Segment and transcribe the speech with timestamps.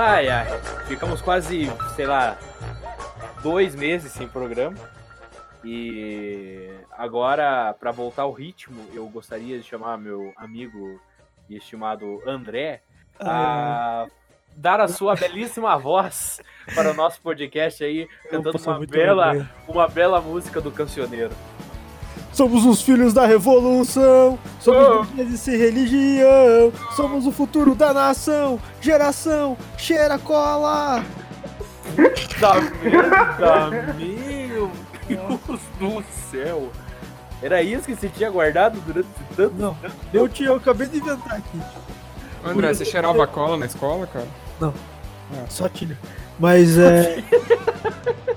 [0.00, 0.46] Ai, ai.
[0.86, 1.66] Ficamos quase,
[1.96, 2.38] sei lá,
[3.42, 4.76] dois meses sem programa.
[5.64, 11.00] E agora, para voltar ao ritmo, eu gostaria de chamar meu amigo
[11.48, 12.80] e estimado André
[13.18, 14.06] a
[14.54, 16.40] dar a sua belíssima voz
[16.76, 21.34] para o nosso podcast aí, cantando uma bela, uma bela música do cancioneiro.
[22.38, 25.36] Somos os filhos da revolução, somos oh.
[25.36, 31.04] sem religião, somos o futuro da nação, geração cheira cola.
[31.96, 32.08] Meu
[35.18, 36.70] Deus do céu.
[37.42, 39.76] Era isso que você tinha guardado durante tanto Não,
[40.14, 41.60] eu, tinha, eu acabei de inventar aqui.
[42.44, 44.28] André, você cheirava cola na escola, cara?
[44.60, 44.72] Não,
[45.32, 45.98] ah, só tinha.
[46.38, 47.20] Mas é.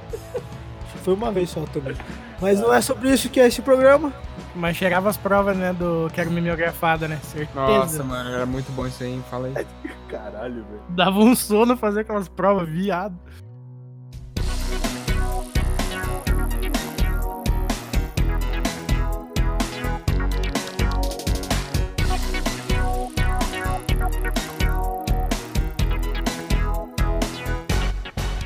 [1.03, 1.95] Foi uma vez só também.
[2.41, 4.11] Mas não é sobre isso que é esse programa.
[4.55, 7.19] Mas cheirava as provas, né, do Quero Mimeografada, né?
[7.21, 7.53] Certeza.
[7.53, 9.23] Nossa, mano, era muito bom isso aí, hein?
[9.29, 9.65] Fala aí.
[10.09, 10.81] Caralho, velho.
[10.89, 13.15] Dava um sono fazer aquelas provas, viado.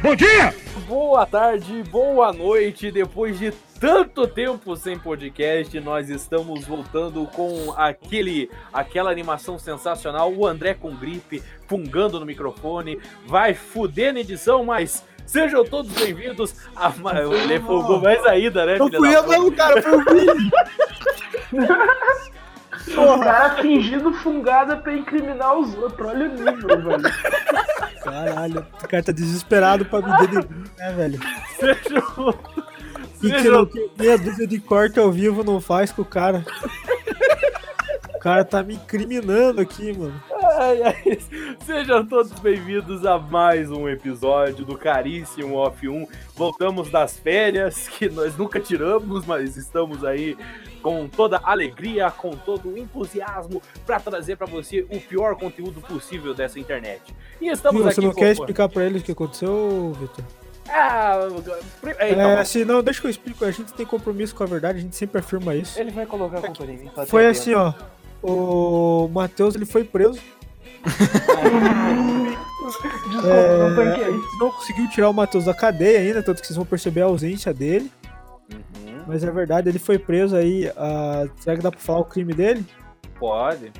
[0.03, 0.53] Bom dia!
[0.87, 2.91] Boa tarde, boa noite.
[2.91, 3.51] Depois de
[3.85, 10.33] tanto tempo sem podcast, nós estamos voltando com aquele, aquela animação sensacional.
[10.33, 16.55] O André com gripe, fungando no microfone, vai fuder na edição, mas sejam todos bem-vindos
[16.75, 16.91] a.
[17.43, 18.79] Ele fungou mais ainda, né?
[18.79, 20.51] Não fui eu, não, cara, foi o Vini.
[22.87, 26.07] O cara fingindo fungada pra incriminar os outros.
[26.07, 27.03] Olha o nível, velho.
[28.03, 31.19] Caralho, o cara tá desesperado pra me denegrir, né, velho?
[31.57, 32.74] Seja.
[33.25, 36.45] E que não, meia dúzia de corte ao vivo não faz com o cara.
[38.13, 40.21] O cara tá me incriminando aqui, mano.
[40.59, 41.19] Ai, ai.
[41.65, 46.07] Sejam todos bem-vindos a mais um episódio do Caríssimo Off 1.
[46.35, 50.37] Voltamos das férias, que nós nunca tiramos, mas estamos aí
[50.81, 56.33] com toda alegria, com todo o entusiasmo para trazer para você o pior conteúdo possível
[56.33, 57.01] dessa internet.
[57.41, 58.01] E estamos Você aqui.
[58.01, 60.44] Você não quer explicar para eles o que aconteceu, Vitor?
[60.67, 61.19] Ah,
[61.99, 63.45] é, então, é, assim, não, deixa que eu explico.
[63.45, 65.79] A gente tem compromisso com a verdade, a gente sempre afirma isso.
[65.79, 66.91] Ele vai colocar a culpa em mim.
[67.07, 67.73] Foi assim, ó.
[68.23, 70.19] O Matheus ele foi preso
[72.65, 74.03] Desculpa, é, não tanquei.
[74.03, 77.01] A gente não conseguiu tirar o Matheus da cadeia ainda, tanto que vocês vão perceber
[77.01, 77.91] a ausência dele.
[78.51, 79.03] Uhum.
[79.07, 80.67] Mas é verdade, ele foi preso aí.
[80.69, 82.65] Uh, será que dá pra falar o crime dele?
[83.19, 83.71] Pode.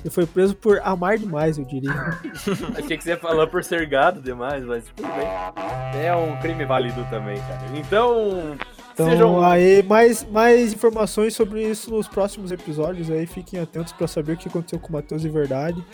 [0.00, 1.92] Ele foi preso por amar demais, eu diria.
[2.76, 6.02] Achei que você ia falar por ser gado demais, mas tudo bem.
[6.02, 7.60] É um crime válido também, cara.
[7.74, 8.56] Então.
[8.92, 9.42] Então, sejam...
[9.42, 13.26] aí, mais, mais informações sobre isso nos próximos episódios aí.
[13.26, 15.84] Fiquem atentos para saber o que aconteceu com o Matheus de verdade.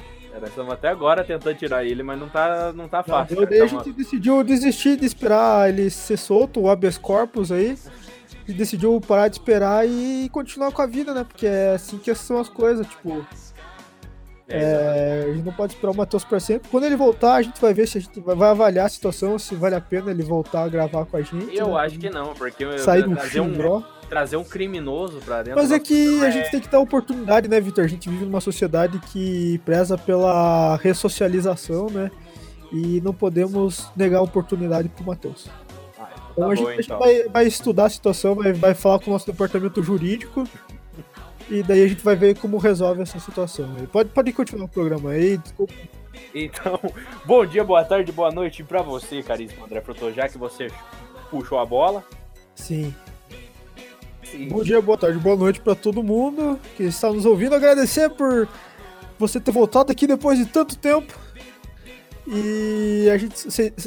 [0.40, 3.40] Nós estamos até agora tentando tirar ele, mas não tá, não tá fácil.
[3.40, 7.76] Não, daí a gente decidiu desistir de esperar ele ser solto, o habeas corpus aí.
[8.46, 11.24] E decidiu parar de esperar e continuar com a vida, né?
[11.24, 13.26] Porque é assim que são as coisas, tipo.
[14.48, 16.68] É, é, a gente não pode esperar o Matheus pra sempre.
[16.68, 19.54] Quando ele voltar, a gente vai ver se a gente vai avaliar a situação, se
[19.56, 21.56] vale a pena ele voltar a gravar com a gente.
[21.56, 21.80] Eu né?
[21.80, 25.60] acho que não, porque sair do filme, um, trazer um criminoso pra dentro.
[25.60, 27.84] Mas é que a gente tem que dar oportunidade, né, Vitor?
[27.84, 32.10] A gente vive numa sociedade que preza pela ressocialização, né?
[32.72, 35.48] E não podemos negar a oportunidade pro Matheus.
[35.98, 36.98] Ah, então, então, a gente, bom, então.
[36.98, 40.44] vai, vai, estudar a situação, vai, vai falar com o nosso departamento jurídico.
[41.48, 43.68] E daí a gente vai ver como resolve essa situação.
[43.92, 45.74] Pode, pode continuar o programa aí, desculpa.
[46.34, 46.80] Então,
[47.24, 50.68] bom dia, boa tarde, boa noite pra você, caríssimo André Proto, já que você
[51.30, 52.04] puxou a bola.
[52.54, 52.94] Sim.
[54.24, 54.48] Sim.
[54.48, 57.54] Bom dia, boa tarde, boa noite para todo mundo que está nos ouvindo.
[57.54, 58.48] Agradecer por
[59.18, 61.16] você ter voltado aqui depois de tanto tempo.
[62.26, 63.36] E a gente,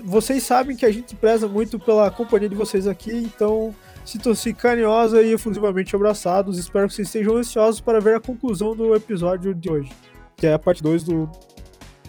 [0.02, 5.22] vocês sabem que a gente preza muito pela companhia de vocês aqui, então sintam-se carinhosa
[5.22, 6.58] e efusivamente abraçados.
[6.58, 9.92] Espero que vocês estejam ansiosos para ver a conclusão do episódio de hoje,
[10.36, 11.30] que é a parte 2 do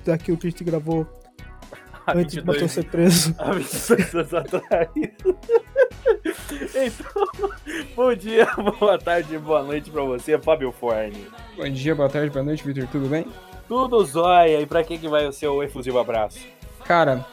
[0.05, 1.07] daquilo que a gente gravou
[2.09, 3.35] antes de Matheus ser preso.
[3.39, 4.89] Há 22 anos atrás.
[6.75, 7.51] Então,
[7.95, 8.47] bom dia,
[8.79, 11.27] boa tarde, boa noite pra você, Fábio Forne.
[11.57, 13.27] Bom dia, boa tarde, boa noite, Victor, tudo bem?
[13.69, 16.41] Tudo zóia, e pra quem que vai o seu efusivo abraço?
[16.85, 17.25] Cara,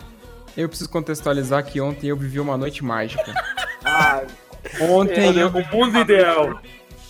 [0.55, 3.33] eu preciso contextualizar que ontem eu vivi uma noite mágica.
[3.83, 4.23] ah,
[4.81, 5.47] ontem eu...
[5.49, 6.59] O mundo ideal.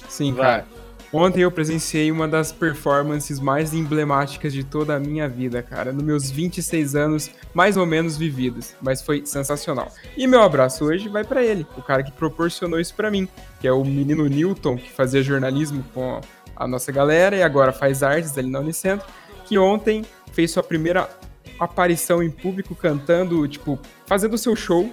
[0.08, 0.46] Sim, vai.
[0.46, 0.78] cara.
[1.12, 5.94] Ontem eu presenciei uma das performances mais emblemáticas de toda a minha vida, cara.
[5.94, 8.76] Nos meus 26 anos, mais ou menos vividos.
[8.82, 9.90] Mas foi sensacional.
[10.18, 13.28] E meu abraço hoje vai para ele, o cara que proporcionou isso para mim,
[13.62, 16.20] que é o menino Newton, que fazia jornalismo com
[16.56, 19.08] a nossa galera e agora faz artes ali na Unicentro,
[19.46, 20.04] que ontem
[20.34, 21.10] fez sua primeira
[21.58, 24.92] aparição em público cantando, tipo, fazendo o seu show.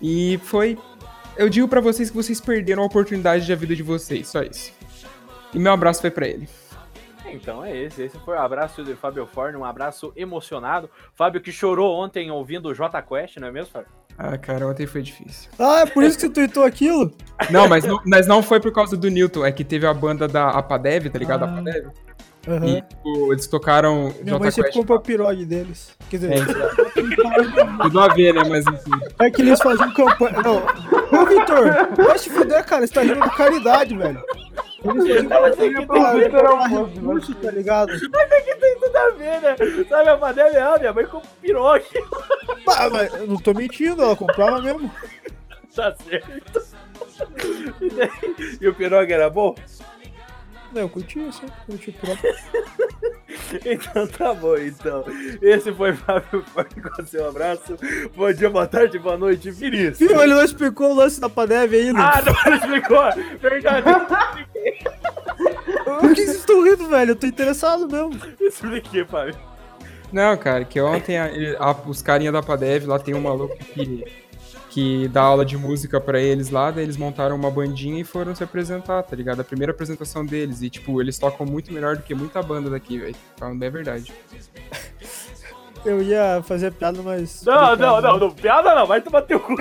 [0.00, 0.76] E foi.
[1.36, 4.72] Eu digo para vocês que vocês perderam a oportunidade da vida de vocês, só isso.
[5.54, 6.48] E meu abraço foi para ele.
[7.26, 8.02] Então é esse.
[8.02, 10.90] Esse foi o abraço de Fábio Forne, um abraço emocionado.
[11.14, 13.88] Fábio que chorou ontem ouvindo o J Quest, não é mesmo, Fábio?
[14.18, 15.50] Ah, cara, ontem foi difícil.
[15.58, 17.10] Ah, é por isso que você tweetou aquilo?
[17.50, 20.28] Não, mas não, mas não foi por causa do Newton, é que teve a banda
[20.28, 21.44] da Apadev, tá ligado?
[21.44, 21.48] Ah.
[21.50, 21.88] Apadev.
[22.46, 22.66] Aham.
[22.66, 24.78] E tipo, eles tocaram Minha mãe J sempre Quest.
[24.78, 25.96] compra pirogue deles.
[26.10, 26.36] Quer dizer, É,
[27.82, 28.42] Tudo a ver, né?
[28.48, 28.90] Mas enfim.
[29.18, 30.36] é que eles faziam campanha.
[30.42, 30.56] Não.
[31.20, 32.86] Ô, Vitor, vai se fuder, cara.
[32.86, 34.22] Você tá rindo de caridade, velho.
[34.84, 37.92] Eles faziam campanha pra, Vitor é um recurso, tá ligado?
[37.98, 39.56] Tem tudo a ver, né?
[39.88, 41.84] Sabe, a Padela é minha mãe com pirogue.
[42.64, 44.90] Pá, mas eu não tô mentindo, ela comprava mesmo.
[45.74, 46.30] Tá certo.
[47.80, 49.54] E, daí- e o pirogue era bom?
[50.72, 52.20] Não, eu curti assim, curti pirogue.
[53.64, 55.04] Então tá bom, então.
[55.40, 57.76] Esse foi Fábio Forte com seu abraço.
[58.16, 59.98] Bom dia, boa tarde, boa noite, Vinícius.
[59.98, 62.00] Viu, ele não explicou o lance da Padev ainda.
[62.00, 63.02] Ah, não explicou.
[63.40, 63.82] Verdade.
[66.00, 67.10] Por que vocês estão rindo, velho?
[67.12, 68.18] Eu tô interessado mesmo.
[68.40, 69.34] Expliquei, Fábio.
[70.12, 74.04] Não, cara, que ontem a- a- os carinha da Padev lá tem um maluco que,
[74.72, 78.34] que dá aula de música pra eles lá, daí eles montaram uma bandinha e foram
[78.34, 79.40] se apresentar, tá ligado?
[79.40, 80.62] A primeira apresentação deles.
[80.62, 83.14] E, tipo, eles tocam muito melhor do que muita banda daqui, velho.
[83.36, 84.12] Falando bem a verdade.
[85.84, 87.42] Eu ia fazer piada, mas.
[87.44, 88.30] Não, não, não, não.
[88.30, 89.56] Piada não, vai tomar teu cu.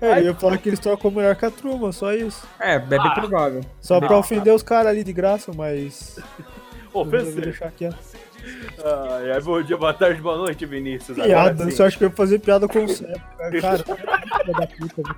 [0.00, 2.48] É, eu ia falar que eles trocam melhor que a turma, só isso.
[2.58, 3.60] É, é bem provável.
[3.78, 6.18] Só pra ofender os caras ali de graça, mas.
[6.94, 7.42] Ofensivo.
[7.42, 7.98] deixar quieto.
[8.84, 11.16] Ai, ai, bom dia, boa tarde, boa noite, Vinícius.
[11.16, 13.20] Piada, você acha que eu ia fazer piada com o Sérgio?
[13.60, 15.16] Cara, filha da puta, velho.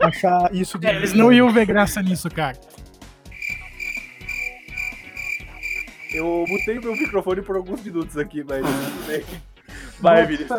[0.00, 0.86] Achar isso de.
[0.86, 2.56] É, eles não iam ver graça nisso, cara.
[6.12, 8.64] Eu botei meu microfone por alguns minutos aqui, mas.
[10.00, 10.50] Vai, Vinícius.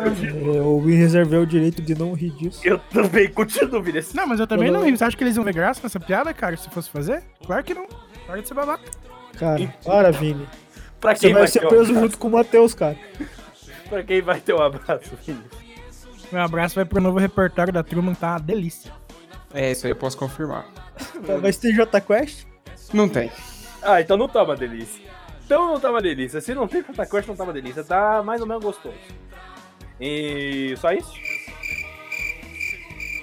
[0.44, 2.60] Eu me reservei o direito de não rir disso.
[2.62, 4.14] Eu também continuo, Vinícius.
[4.14, 4.96] Não, mas eu também Eu não não- rio.
[4.96, 7.22] Você acha que eles iam ver graça nessa piada, cara, se fosse fazer?
[7.46, 7.86] Claro que não.
[8.26, 8.84] Para de ser babaca.
[9.38, 10.46] Cara, para, Vini.
[11.00, 12.00] Pra Você quem vai vai, ser um preso abraço?
[12.00, 12.98] junto com o Matheus, cara.
[13.88, 15.60] Pra quem vai ter um abraço, Vinícius?
[16.30, 18.92] Meu abraço vai pro novo repertório da Truman, tá uma delícia.
[19.52, 20.66] É, isso aí eu posso confirmar.
[21.40, 22.46] Vai ter J Quest?
[22.92, 23.32] Não tem.
[23.82, 25.02] Ah, então não tá uma delícia.
[25.44, 26.40] Então não tá uma delícia.
[26.40, 27.82] Se não tem Fata Quest, não tá uma delícia.
[27.82, 28.94] Tá mais ou menos gostoso.
[30.00, 31.12] E só isso?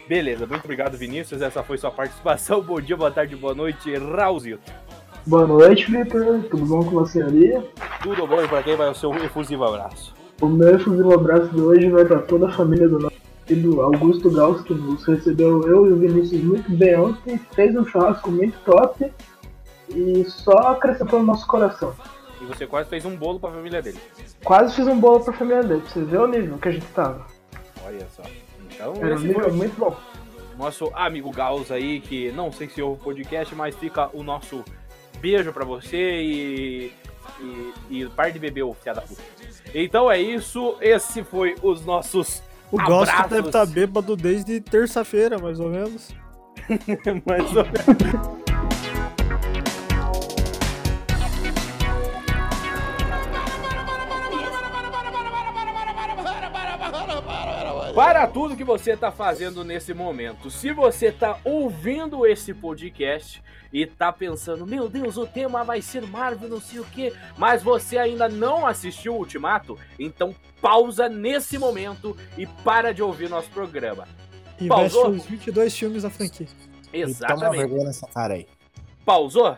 [0.08, 1.42] Beleza, muito obrigado, Vinícius.
[1.42, 2.62] Essa foi sua participação.
[2.62, 4.72] Bom dia, boa tarde, boa noite, Raulzito.
[5.28, 6.42] Boa noite, Vitor.
[6.50, 7.62] Tudo bom com você ali?
[8.02, 10.16] Tudo bom e pra quem vai o seu efusivo abraço?
[10.40, 14.32] O meu efusivo abraço de hoje vai pra toda a família do nosso querido Augusto
[14.32, 18.58] Gauss, que nos recebeu eu e o Vinícius muito bem ontem, fez um churrasco muito
[18.60, 19.12] top
[19.90, 21.94] e só acrescentou no nosso coração.
[22.42, 24.00] E você quase fez um bolo pra família dele.
[24.46, 26.88] Quase fiz um bolo pra família dele, pra você ver o nível que a gente
[26.88, 27.26] tava.
[27.86, 28.24] Olha só.
[28.72, 29.94] Então, Era um nível foi muito bom.
[30.58, 34.64] nosso amigo Gauss aí, que não sei se ouve o podcast, mas fica o nosso
[35.20, 36.94] beijo pra você e.
[37.40, 39.22] E, e pare de beber, ô filha da puta.
[39.76, 40.76] Então é isso.
[40.82, 42.42] Esse foi os nossos.
[42.72, 43.30] O Abraços.
[43.30, 46.10] deve estar bêbado desde terça-feira, mais ou menos.
[47.26, 48.47] mais ou menos.
[57.98, 60.52] Para tudo que você está fazendo nesse momento.
[60.52, 63.42] Se você está ouvindo esse podcast
[63.74, 67.64] e está pensando, meu Deus, o tema vai ser Marvel, não sei o que, mas
[67.64, 73.50] você ainda não assistiu o Ultimato, então pausa nesse momento e para de ouvir nosso
[73.50, 74.08] programa.
[74.62, 75.10] E Pausou?
[75.10, 76.46] os 22 filmes da franquia.
[76.94, 77.58] E toma Exatamente.
[77.58, 78.48] vergonha nessa cara aí.
[79.04, 79.58] Pausou?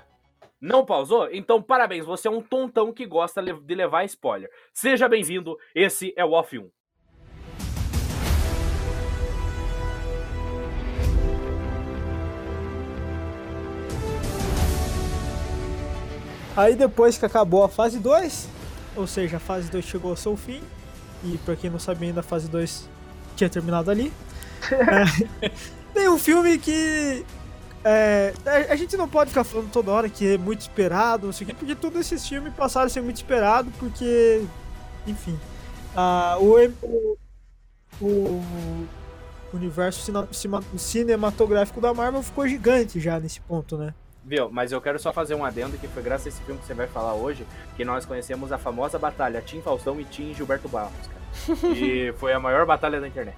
[0.61, 1.27] Não pausou?
[1.29, 4.49] Então parabéns, você é um tontão que gosta de levar spoiler.
[4.73, 6.69] Seja bem-vindo, esse é o Off 1.
[16.55, 18.47] Aí depois que acabou a fase 2,
[18.95, 20.61] ou seja, a fase 2 chegou ao seu fim,
[21.23, 22.89] e pra quem não sabia ainda a fase 2
[23.35, 24.11] tinha terminado ali.
[25.41, 25.51] é,
[25.93, 27.25] tem um filme que
[27.83, 31.33] é, a, a gente não pode ficar falando toda hora que é muito esperado, não
[31.33, 34.43] sei o quê, porque todos esses filmes passaram a ser muito esperado, porque,
[35.07, 35.39] enfim,
[35.95, 37.17] a, o,
[38.01, 38.43] o,
[39.53, 40.11] universo
[40.77, 43.93] cinematográfico da Marvel ficou gigante já nesse ponto, né?
[44.29, 44.47] Viu?
[44.51, 46.75] Mas eu quero só fazer um adendo que foi graças a esse filme que você
[46.75, 50.91] vai falar hoje que nós conhecemos a famosa batalha Tim Faustão e Tim Gilberto Barros,
[51.07, 51.57] cara.
[51.75, 53.35] E foi a maior batalha da internet.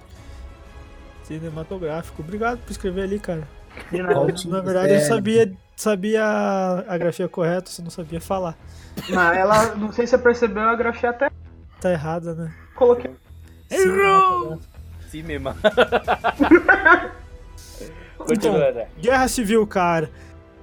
[1.24, 2.20] Cinematográfico.
[2.20, 3.48] Obrigado por escrever ali, cara.
[3.90, 6.22] Na verdade, eu sabia, sabia
[6.86, 8.54] a- grafia correta, só não sabia falar.
[9.08, 11.30] Mas ela, não sei se você percebeu, a grafia até
[11.80, 12.52] tá errada, né?
[12.74, 13.14] Coloquei.
[13.70, 14.58] Errou!
[15.08, 15.54] Sim, mesmo.
[17.80, 18.82] Então, Continuando.
[19.00, 20.10] Guerra Civil, cara.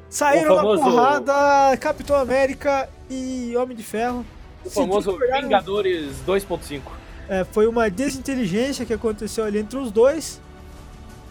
[0.10, 4.26] Saíram famoso- na porrada Capitão América e Homem de Ferro.
[4.66, 6.82] O famoso Vingadores 2.5.
[7.28, 10.42] É, foi uma desinteligência que aconteceu ali entre os dois.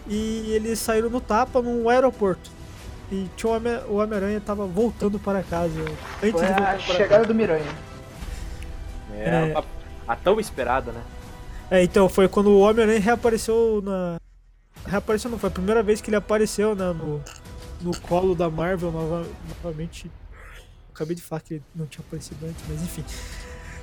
[0.07, 2.49] E eles saíram no tapa num aeroporto.
[3.11, 5.79] E tinha o Homem- o Homem-Aranha tava voltando para casa.
[5.81, 7.65] Antes Foi de voltar a chegada do Miranha.
[9.13, 9.53] É, É.
[9.57, 9.63] A,
[10.13, 11.01] a tão esperada, né?
[11.69, 14.17] É, então foi quando o Homem-Aranha reapareceu na.
[14.87, 17.21] Reapareceu não, foi a primeira vez que ele apareceu né, no,
[17.81, 20.11] no colo da Marvel nova- novamente.
[20.93, 23.03] Acabei de falar que ele não tinha aparecido antes, mas enfim.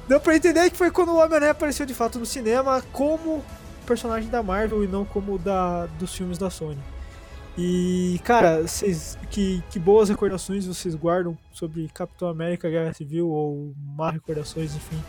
[0.07, 3.43] Deu pra entender que foi quando o Homem-Aranha apareceu de fato no cinema como
[3.87, 6.79] personagem da Marvel e não como da dos filmes da Sony.
[7.59, 13.73] E, cara, vocês, que, que boas recordações vocês guardam sobre Capitão América, Guerra Civil ou
[13.97, 15.03] má recordações, enfim.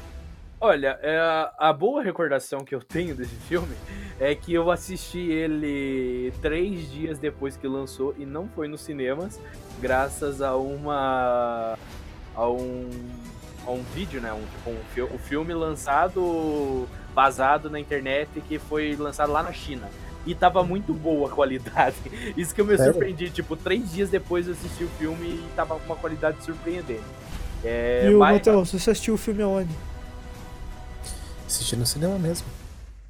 [0.60, 1.20] Olha, é,
[1.60, 3.76] a boa recordação que eu tenho desse filme
[4.20, 9.40] é que eu assisti ele três dias depois que lançou e não foi nos cinemas,
[9.80, 11.78] graças a uma.
[12.36, 12.90] a um.
[13.68, 14.34] a um vídeo, né?
[14.34, 19.54] Um, tipo, um, fi- um filme lançado, vazado na internet que foi lançado lá na
[19.54, 19.88] China.
[20.26, 21.96] E tava muito boa a qualidade.
[22.36, 22.94] Isso que eu me Sério?
[22.94, 23.30] surpreendi.
[23.30, 27.04] Tipo, três dias depois eu assisti o filme e tava com uma qualidade surpreendente.
[27.64, 29.70] É, e o mas- Matheus, você assistiu o filme aonde?
[31.48, 32.46] Assisti no cinema mesmo.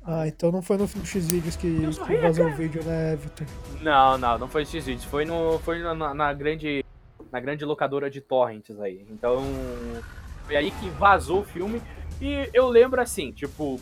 [0.06, 3.46] Ah, então não foi no filme X-Vídeos que, que vazou o vídeo, né, Victor?
[3.82, 6.86] Não, não, não foi X vídeos, foi no foi na, na grande
[7.30, 9.06] na grande locadora de torrents aí.
[9.10, 9.44] Então,
[10.46, 11.82] foi aí que vazou o filme
[12.22, 13.82] e eu lembro assim, tipo,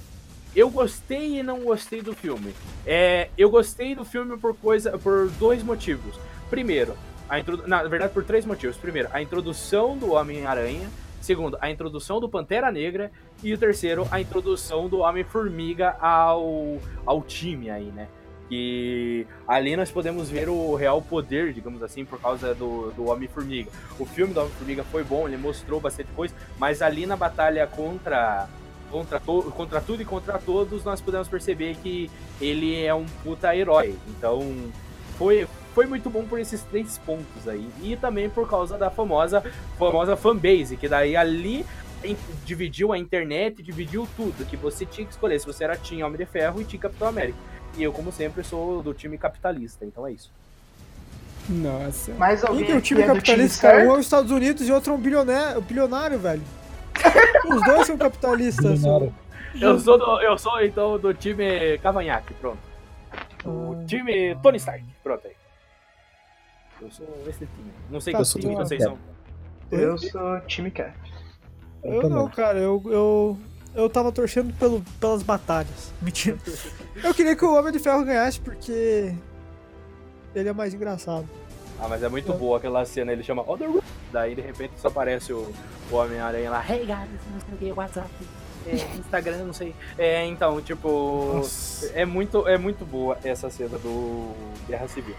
[0.56, 2.56] eu gostei e não gostei do filme.
[2.88, 6.20] É, eu gostei do filme por coisa por dois motivos.
[6.50, 6.98] Primeiro,
[7.30, 7.68] a introdu...
[7.68, 8.78] na verdade por três motivos.
[8.78, 10.90] Primeiro, a introdução do Homem-Aranha.
[11.26, 13.12] Segundo, a introdução do Pantera Negra.
[13.42, 18.08] E o terceiro, a introdução do Homem-Formiga ao, ao time aí, né?
[18.48, 23.72] Que ali nós podemos ver o real poder, digamos assim, por causa do, do Homem-Formiga.
[23.98, 28.48] O filme do Homem-Formiga foi bom, ele mostrou bastante coisa, mas ali na batalha contra,
[28.92, 32.08] contra, to, contra tudo e contra todos, nós podemos perceber que
[32.40, 33.96] ele é um puta herói.
[34.10, 34.42] Então,
[35.18, 37.70] foi, foi muito bom por esses três pontos aí.
[37.84, 39.44] E também por causa da famosa,
[39.78, 41.66] famosa fanbase, que daí ali
[42.46, 46.18] dividiu a internet, dividiu tudo, que você tinha que escolher se você era Team Homem
[46.18, 47.38] de Ferro e Team Capitão América.
[47.78, 50.32] E eu, como sempre, sou do time capitalista, então é isso.
[51.50, 52.14] Nossa.
[52.14, 53.62] Mais Quem alguém que é o time é time capitalista?
[53.70, 53.84] cara?
[53.86, 56.42] Um é os Estados Unidos e outro é um bilionário, bilionário velho.
[57.54, 58.80] Os dois são capitalistas.
[58.80, 59.14] Bilionário.
[59.60, 62.58] Eu sou, do, eu sou então do time Cavanhaque, pronto.
[63.46, 63.86] O Ah.
[63.86, 65.35] time Tony Stark, pronto aí.
[66.86, 67.72] Eu sou esse time.
[67.90, 68.98] Não sei Tá, que time eu sou vocês são.
[69.72, 70.94] Eu sou time Cap.
[71.84, 72.10] Eu também.
[72.18, 73.38] não, cara, eu, eu,
[73.76, 75.92] eu tava torcendo pelo, pelas batalhas.
[76.02, 76.38] Mentira.
[77.04, 79.14] Eu queria que o Homem de Ferro ganhasse porque
[80.36, 81.28] ele é mais engraçado.
[81.80, 82.36] Ah, mas é muito É.
[82.36, 83.82] boa aquela cena, ele chama Other Room.
[84.12, 85.52] Daí de repente só aparece o,
[85.92, 88.10] o Homem-Aranha lá, hey guys, não sei o que, WhatsApp,
[88.66, 89.76] é, Instagram, não sei.
[89.98, 91.88] É, então, tipo, Nossa.
[91.94, 94.32] é muito, é muito boa essa cena do
[94.68, 95.16] Guerra Civil.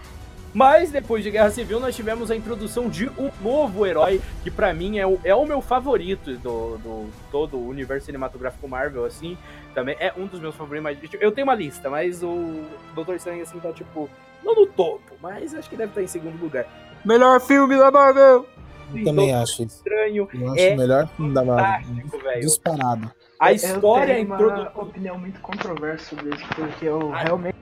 [0.53, 4.73] Mas depois de Guerra Civil nós tivemos a introdução de um novo herói que pra
[4.73, 9.37] mim é o, é o meu favorito do, do todo o universo cinematográfico Marvel, assim.
[9.73, 10.83] Também é um dos meus favoritos.
[10.83, 12.63] Mas, eu tenho uma lista, mas o
[12.95, 14.09] Doutor Estranho assim tá tipo
[14.43, 16.65] não no topo, mas acho que deve estar em segundo lugar.
[17.03, 18.45] Melhor filme da Marvel!
[18.93, 19.77] Eu também Doutor acho isso.
[19.77, 22.39] Estranho, Eu acho É o melhor filme da Marvel.
[22.39, 23.11] Disparado.
[23.39, 24.61] A história eu tenho introdu...
[24.73, 27.23] uma opinião muito controversa sobre isso, porque eu Ah.
[27.23, 27.57] realmente,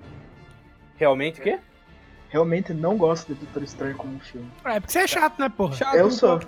[0.98, 1.60] Realmente o quê?
[2.36, 4.51] Realmente não gosto de Doutor Estranho como filme.
[4.65, 5.77] É, porque você é chato, né, porra?
[5.94, 6.42] Eu sou.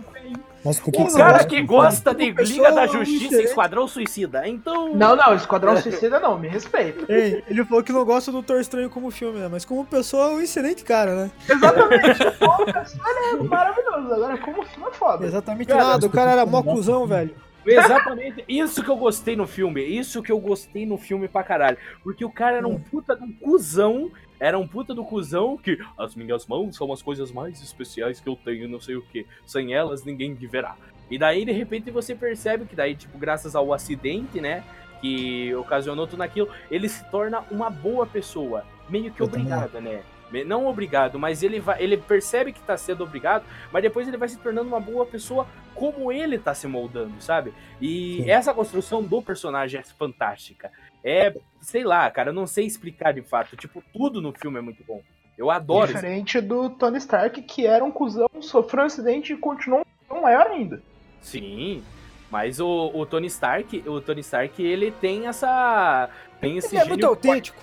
[0.66, 3.46] Mas por que, O cara que gosta de Liga da Justiça e.
[3.46, 4.46] Esquadrão Suicida.
[4.46, 4.94] Então.
[4.94, 7.06] Não, não, Esquadrão Suicida não, me respeita.
[7.08, 9.48] Ei, ele falou que não gosta do Doutor Estranho como filme, né?
[9.50, 11.32] Mas como pessoa é um excelente cara, né?
[11.48, 12.32] Exatamente.
[12.38, 12.86] Pô, cara,
[13.32, 14.14] é maravilhoso.
[14.14, 15.26] Agora, como filme é foda.
[15.26, 16.06] Exatamente Cara, nada.
[16.06, 17.34] O cara era mó cuzão, velho.
[17.66, 18.44] Exatamente.
[18.48, 19.82] Isso que eu gostei no filme.
[19.84, 21.78] Isso que eu gostei no filme pra caralho.
[22.04, 24.12] Porque o cara era um puta de um cuzão.
[24.40, 28.30] Era um puta do cuzão que as minhas mãos são as coisas mais especiais que
[28.30, 29.26] eu tenho, não sei o que.
[29.46, 30.76] Sem elas ninguém viverá.
[31.10, 34.64] E daí, de repente, você percebe que daí, tipo, graças ao acidente, né?
[35.02, 38.66] Que ocasionou tudo aquilo, ele se torna uma boa pessoa.
[38.90, 40.04] Meio que Eu também obrigado, né?
[40.46, 41.82] Não obrigado, mas ele vai.
[41.82, 45.48] Ele percebe que tá sendo obrigado, mas depois ele vai se tornando uma boa pessoa
[45.74, 47.54] como ele tá se moldando, sabe?
[47.80, 48.30] E Sim.
[48.30, 50.72] essa construção do personagem é fantástica.
[51.08, 53.56] É, sei lá, cara, eu não sei explicar de fato.
[53.56, 55.02] Tipo, tudo no filme é muito bom.
[55.38, 55.94] Eu adoro isso.
[55.96, 60.22] Diferente do Tony Stark, que era um cuzão, sofreu um acidente e continuou um cuzão
[60.24, 60.82] maior ainda.
[61.22, 61.84] Sim.
[62.30, 66.10] Mas o, o Tony Stark, o Tony Stark, ele tem essa.
[66.42, 67.28] Tem esse Ele é muito gênio forte.
[67.28, 67.58] autêntico.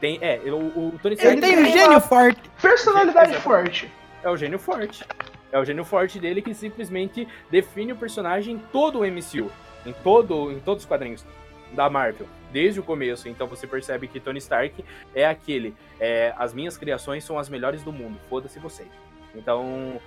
[0.00, 0.56] Tem, é, o,
[0.94, 2.40] o Tony Stark Ele tem um tem gênio uma- forte.
[2.62, 3.90] Personalidade forte.
[4.22, 5.04] é o gênio forte.
[5.50, 9.50] É o gênio forte dele que simplesmente define o personagem em todo o MCU.
[9.84, 11.24] Em, todo, em todos os quadrinhos
[11.72, 12.26] da Marvel.
[12.56, 13.28] Desde o começo.
[13.28, 14.82] Então você percebe que Tony Stark
[15.14, 15.74] é aquele.
[16.00, 18.18] É, as minhas criações são as melhores do mundo.
[18.30, 18.88] Foda-se vocês.
[19.34, 20.00] Então.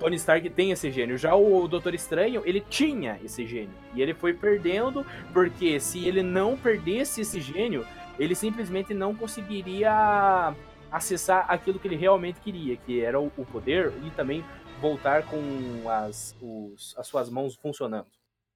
[0.00, 1.16] Tony Stark tem esse gênio.
[1.16, 3.70] Já o Doutor Estranho, ele tinha esse gênio.
[3.94, 7.86] E ele foi perdendo, porque se ele não perdesse esse gênio,
[8.18, 10.54] ele simplesmente não conseguiria
[10.90, 14.44] acessar aquilo que ele realmente queria, que era o, o poder e também
[14.80, 15.40] voltar com
[15.88, 18.06] as, os- as suas mãos funcionando.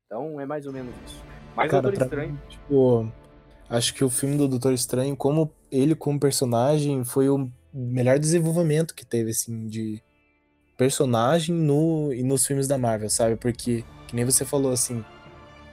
[0.06, 1.22] Então é mais ou menos isso.
[1.54, 2.32] Mas Cara, Doutor Estranho.
[2.32, 3.08] mim, tipo,
[3.68, 8.94] acho que o filme do Doutor Estranho, como ele como personagem, foi o melhor desenvolvimento
[8.94, 10.02] que teve, assim, de
[10.76, 13.36] personagem no, e nos filmes da Marvel, sabe?
[13.36, 15.04] Porque, que nem você falou, assim,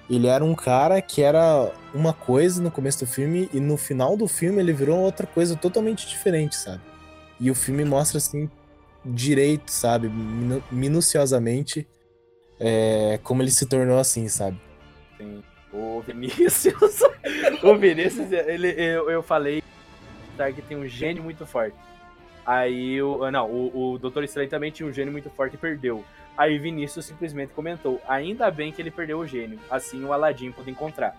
[0.10, 4.18] ele era um cara que era uma coisa no começo do filme e no final
[4.18, 6.82] do filme ele virou outra coisa totalmente diferente, sabe?
[7.40, 8.50] E o filme mostra, assim,
[9.06, 10.08] direito, sabe?
[10.10, 11.88] Minu- minuciosamente
[12.60, 14.60] é, como ele se tornou assim, sabe?
[15.72, 17.02] O Vinícius.
[17.63, 19.63] o Vinícius, ele, eu, eu falei
[20.53, 21.75] que tem um gênio muito forte.
[22.46, 23.29] Aí o.
[23.32, 26.03] Não, o, o Doutor Estranho também tinha um gênio muito forte e perdeu.
[26.38, 29.60] Aí Vinícius simplesmente comentou: ainda bem que ele perdeu o gênio.
[29.70, 31.15] Assim o Aladim pôde encontrar.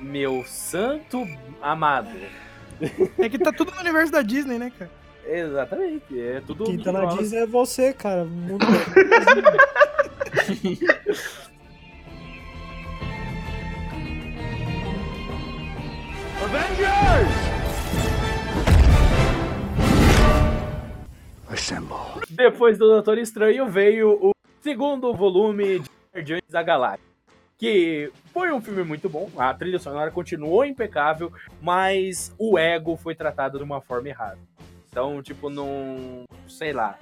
[0.00, 1.26] Meu santo
[1.62, 2.10] amado.
[3.18, 4.90] É que tá tudo no universo da Disney, né, cara?
[5.26, 6.18] Exatamente.
[6.18, 6.64] É tudo.
[6.64, 7.04] Quem tá na.
[7.06, 8.26] Disney é você, cara.
[21.80, 24.30] Mundo- Depois do Doutor Estranho veio o
[24.60, 27.06] segundo volume de Guardiões da Galáxia.
[27.56, 33.14] Que foi um filme muito bom, a trilha sonora continuou impecável, mas o ego foi
[33.16, 34.38] tratado de uma forma errada.
[34.88, 36.22] Então, tipo, não.
[36.48, 36.96] sei lá.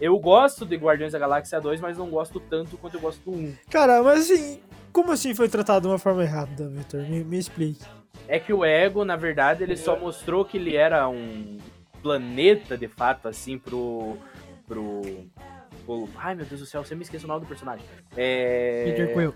[0.00, 3.36] Eu gosto de Guardiões da Galáxia 2, mas não gosto tanto quanto eu gosto do
[3.36, 3.54] 1.
[3.70, 4.60] Cara, mas assim,
[4.92, 7.00] como assim foi tratado de uma forma errada, Victor?
[7.02, 7.82] Me, me explique.
[8.28, 11.58] É que o ego, na verdade, ele só mostrou que ele era um
[12.02, 14.16] planeta, de fato, assim, pro.
[14.66, 15.02] pro.
[15.84, 17.84] pro- ai meu Deus do céu, você me esquece o nome do personagem.
[18.16, 18.84] É.
[18.86, 19.34] Peter Quill.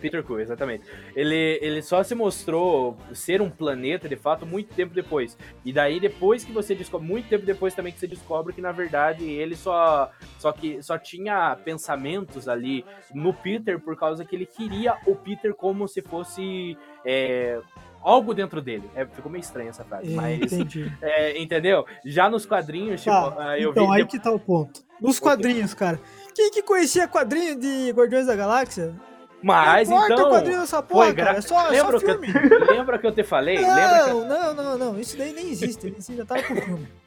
[0.00, 0.84] Peter Quill, exatamente.
[1.16, 5.36] Ele, ele só se mostrou ser um planeta, de fato, muito tempo depois.
[5.64, 8.70] E daí, depois que você descobre, muito tempo depois também que você descobre que, na
[8.70, 14.46] verdade, ele só, só, que, só tinha pensamentos ali no Peter por causa que ele
[14.46, 17.60] queria o Peter como se fosse é,
[18.02, 18.88] algo dentro dele.
[18.94, 20.40] É, ficou meio estranha essa frase, mas...
[20.52, 20.92] Entendi.
[21.02, 21.84] é, entendeu?
[22.04, 23.96] Já nos quadrinhos, tipo, Tá, ah, eu então, vi...
[24.00, 24.82] aí que tá o ponto.
[25.00, 26.00] Nos quadrinhos, cara.
[26.34, 28.94] Quem que conhecia quadrinho de Guardiões da Galáxia?
[29.42, 30.28] Mas, não então...
[30.28, 31.38] o quadrinho dessa porra, foi gra- cara.
[31.38, 32.20] É só, é lembra, só que eu,
[32.76, 33.58] lembra que eu te falei?
[33.58, 34.24] lembra que eu...
[34.24, 34.98] Não, não, não, não.
[35.00, 35.94] Isso daí nem existe.
[35.96, 36.88] Isso já tava pro filme.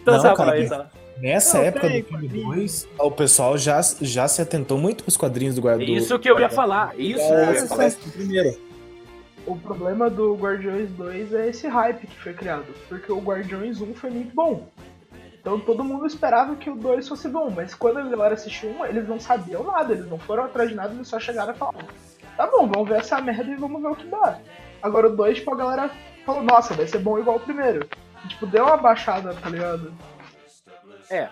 [0.00, 0.86] Então, Não, sabe, cara, então,
[1.20, 2.46] Nessa Não, época do filme quadrinho.
[2.54, 5.96] 2, o pessoal já, já se atentou muito pros quadrinhos do Guardião.
[5.98, 6.94] Isso que eu ia falar.
[6.98, 7.92] Isso que eu ia É, falar.
[8.12, 8.58] primeiro.
[9.46, 12.66] O problema do Guardiões 2 é esse hype que foi criado.
[12.88, 14.68] Porque o Guardiões 1 foi muito bom.
[15.40, 17.50] Então todo mundo esperava que o 2 fosse bom.
[17.54, 19.92] Mas quando a galera assistiu um, eles não sabiam nada.
[19.92, 21.86] Eles não foram atrás de nada, eles só chegaram e falaram:
[22.36, 24.40] Tá bom, vamos ver essa merda e vamos ver o que dá.
[24.82, 25.90] Agora o 2, tipo, a galera
[26.24, 27.88] falou: Nossa, vai ser bom igual o primeiro.
[28.24, 29.94] E, tipo, deu uma baixada, tá ligado?
[31.08, 31.28] É,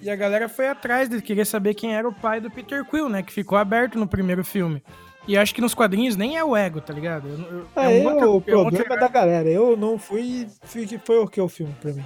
[0.00, 3.08] E a galera foi atrás de querer saber quem era o pai do Peter Quill,
[3.08, 3.20] né?
[3.20, 4.80] Que ficou aberto no primeiro filme.
[5.28, 7.28] E acho que nos quadrinhos nem é o ego, tá ligado?
[7.28, 9.48] Eu- eu- É, um outro- o é problema é da galera.
[9.48, 10.48] Eu não fui.
[10.64, 12.04] fui que foi o que o filme pra mim.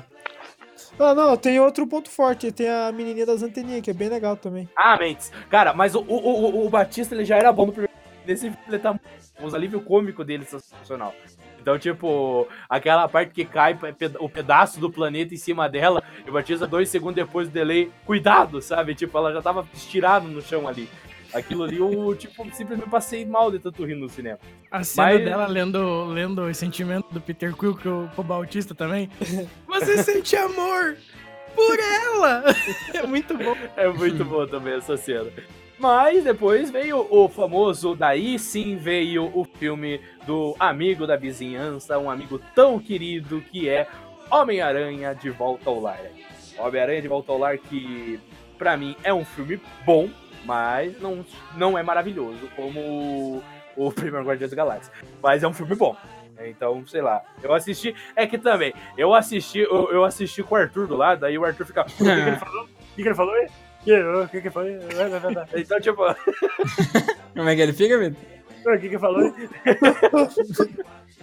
[0.99, 2.51] Ah, não, tem outro ponto forte.
[2.53, 4.69] Tem a menininha das anteninhas, que é bem legal também.
[4.77, 5.31] Ah, Mendes.
[5.49, 7.93] Cara, mas o, o, o, o Batista ele já era bom no primeiro.
[8.27, 8.99] Nesse filme ele tá.
[9.43, 11.15] Os alívio cômico dele são sensacional.
[11.61, 13.79] Então, tipo, aquela parte que cai
[14.19, 17.91] o pedaço do planeta em cima dela, e o Batista, dois segundos depois do delay,
[18.05, 18.97] cuidado, sabe?
[18.97, 20.89] Tipo, ela já tava estirada no chão ali.
[21.35, 24.39] Aquilo ali, eu, tipo, simplesmente passei mal de tanto rir no cinema.
[24.71, 28.75] A cena Mas- dela lendo, lendo os sentimentos do Peter Quill que o pro Bautista
[28.75, 29.09] também.
[29.67, 30.97] Você sente amor
[31.55, 32.45] por ela!
[32.95, 33.57] É muito bom.
[33.77, 35.31] É muito bom também essa cena.
[35.79, 42.09] Mas depois veio o famoso, daí sim veio o filme do amigo da vizinhança, um
[42.11, 43.89] amigo tão querido que é
[44.31, 45.99] Homem-Aranha de Volta ao Lar.
[46.59, 48.21] Homem-Aranha de Volta ao Lar que,
[48.59, 50.09] pra mim, é um filme bom,
[50.45, 51.25] mas não,
[51.57, 53.43] não é maravilhoso como o,
[53.77, 54.93] o primeiro Guardiões da Galáxia.
[55.23, 55.97] Mas é um filme bom.
[56.45, 57.23] Então, sei lá.
[57.43, 57.95] Eu assisti.
[58.17, 61.45] É que também, eu assisti, eu, eu assisti com o Arthur do lado, aí o
[61.45, 61.83] Arthur fica.
[61.83, 62.65] O que, que ele falou?
[62.65, 63.35] O que, que ele falou?
[64.25, 64.79] O que que foi?
[65.55, 66.15] Então, tipo, o
[67.35, 68.79] Como é que ele fica, Vitor?
[68.79, 69.23] que que falou?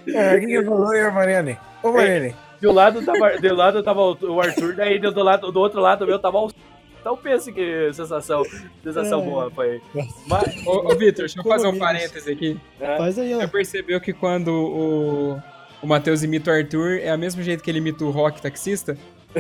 [0.08, 1.58] É, o que que falou aí, Mariane?
[1.82, 2.36] Ô, Mariane.
[2.62, 6.06] Do lado tava, do lado tava o o Arthur, daí do, lado, do outro lado
[6.06, 6.52] meu tava o...
[7.00, 8.44] Então pense que sensação,
[8.84, 9.26] sensação É.
[9.26, 9.82] boa foi.
[10.28, 11.88] Mas, Ô, ô Vitor, deixa eu fazer um amigos.
[11.88, 12.60] parêntese aqui.
[12.80, 13.40] é, Faz aí, ó.
[13.40, 15.42] Você percebeu que quando o,
[15.82, 18.98] o Matheus imita o Arthur, é o mesmo jeito que ele imita o Rock taxista?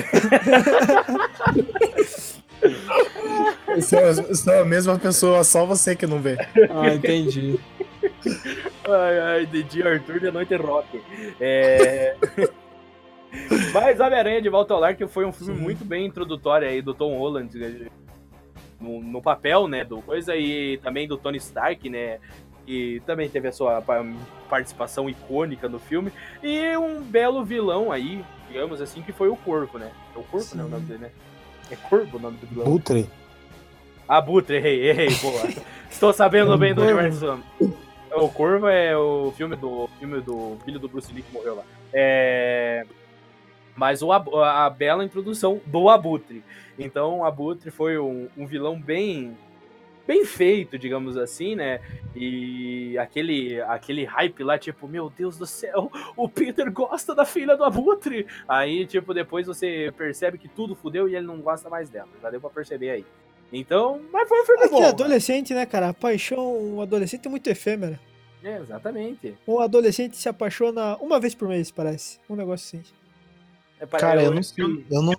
[4.34, 6.38] Sou a mesma pessoa, só você que não vê.
[6.69, 7.60] Ah, entendi.
[8.88, 11.02] Ai, ai, de dia Arthur, de noite rock.
[11.39, 12.15] É...
[13.74, 16.94] Mas Homem-Aranha de Volta ao Lar, que foi um filme muito bem introdutório aí do
[16.94, 17.88] Tom Holland né,
[18.80, 22.20] no, no papel, né, do coisa, e também do Tony Stark, né,
[22.65, 24.06] que também teve a sua pa-
[24.50, 26.12] participação icônica no filme,
[26.42, 29.92] e um belo vilão aí, digamos assim, que foi o Corvo, né?
[30.15, 31.12] É o Corvo, né, o nome dele, né?
[31.72, 32.65] É Corvo o nome do vilão?
[32.65, 33.08] Butre.
[34.08, 35.42] Abutre, errei, errei, boa.
[35.89, 37.39] Estou sabendo bem do universo.
[38.12, 41.63] O Corvo é o filme do filme do filho do Bruce Lee que morreu lá.
[41.94, 42.86] É...
[43.80, 46.44] Mas o, Ab- a bela introdução do Abutre.
[46.78, 49.38] Então, o Abutre foi um, um vilão bem
[50.06, 51.80] bem feito, digamos assim, né?
[52.15, 57.56] E aquele aquele hype lá, tipo, meu Deus do céu, o Peter gosta da filha
[57.56, 58.28] do Abutre.
[58.48, 62.10] Aí, tipo, depois você percebe que tudo fudeu e ele não gosta mais dela.
[62.22, 63.06] Já deu pra perceber aí.
[63.54, 64.84] Então, mas foi um filme É que bom.
[64.86, 65.89] adolescente, né, cara?
[65.89, 67.98] A paixão, um adolescente é muito efêmera.
[68.44, 69.38] É, exatamente.
[69.48, 72.20] Um adolescente se apaixona uma vez por mês, parece.
[72.30, 72.89] Um negócio assim.
[73.82, 75.13] É, Cara, é, eu não, filme- eu não,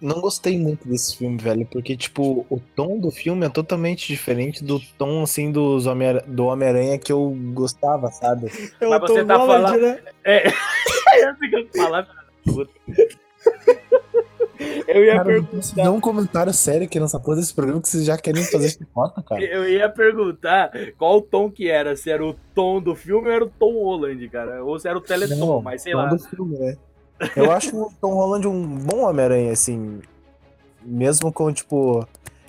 [0.00, 4.62] não gostei muito desse filme, velho, porque, tipo, o tom do filme é totalmente diferente
[4.62, 8.52] do tom, assim, dos Homem do Homem-Aranha que eu gostava, sabe?
[8.80, 9.98] Eu Mas você tá falando- né?
[10.24, 10.44] É,
[14.88, 18.04] eu ia, Cara, perguntar, dar um comentário sério aqui nessa porra desse programa que vocês
[18.04, 19.42] já querem fazer chicota, cara.
[19.42, 23.32] eu ia perguntar qual o tom que era, se era o tom do filme ou
[23.34, 26.06] era o Tom Holland, cara, ou se era o Teleton, Não, mas sei tom lá.
[26.06, 26.76] do filme, né?
[27.36, 30.00] Eu acho o Tom Holland um bom Homem-Aranha, assim,
[30.82, 32.06] mesmo com, tipo,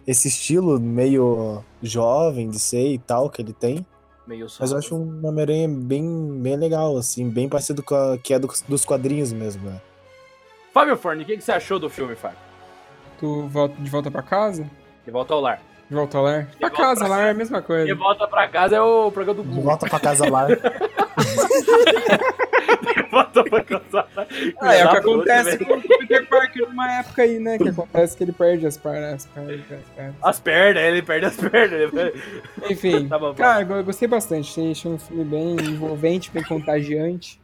[0.07, 3.85] esse estilo meio jovem de ser e tal que ele tem.
[4.25, 4.57] Meio só.
[4.63, 8.39] Mas eu acho um Homem-Aranha bem, bem legal, assim, bem parecido com a que é
[8.39, 9.81] do- dos quadrinhos mesmo, né?
[10.73, 12.37] Fábio Forne, o que, que você achou do filme, Fábio?
[13.19, 14.65] Tu volta de volta pra casa?
[15.05, 15.61] De volta ao lar.
[15.89, 16.47] De volta ao lar?
[16.59, 17.95] Pra volta casa, pra lá é a mesma De coisa.
[17.95, 19.63] volta pra casa é o programa do De Google.
[19.65, 20.47] volta pra casa lá.
[22.77, 24.27] Pra.
[24.61, 27.57] Ah, é o que acontece com o Peter Parker numa época aí, né?
[27.57, 29.13] Que acontece que ele perde as pernas.
[29.13, 30.15] As pernas, as pernas.
[30.21, 31.71] As pernas, ele perde as pernas.
[31.71, 32.23] ele perde-
[32.69, 34.49] Enfim, Tá bom, cara, eu gostei bastante.
[34.49, 37.39] Achei, achei um filme bem envolvente, bem contagiante.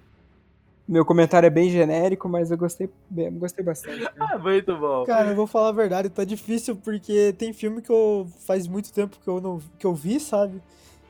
[0.88, 4.00] Meu comentário é bem genérico, mas eu gostei, bem- gostei bastante.
[4.02, 4.14] cara.
[4.34, 5.04] Ah, muito bom.
[5.06, 8.92] Cara, eu vou falar a verdade, tá difícil porque tem filme que eu faz muito
[8.92, 10.60] tempo que eu não que eu vi, sabe?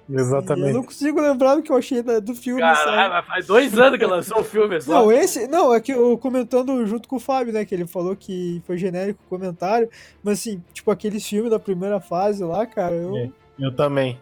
[0.09, 2.83] E eu não consigo lembrar do que eu achei do filme, sabe?
[2.83, 4.91] Caralho, faz dois anos que lançou o filme só.
[4.91, 5.47] Não, esse.
[5.47, 7.63] Não, é que eu comentando junto com o Fábio, né?
[7.63, 9.87] Que ele falou que foi genérico o comentário.
[10.23, 13.15] Mas assim, tipo, aqueles filmes da primeira fase lá, cara, eu.
[13.15, 13.29] É.
[13.59, 14.17] Eu também.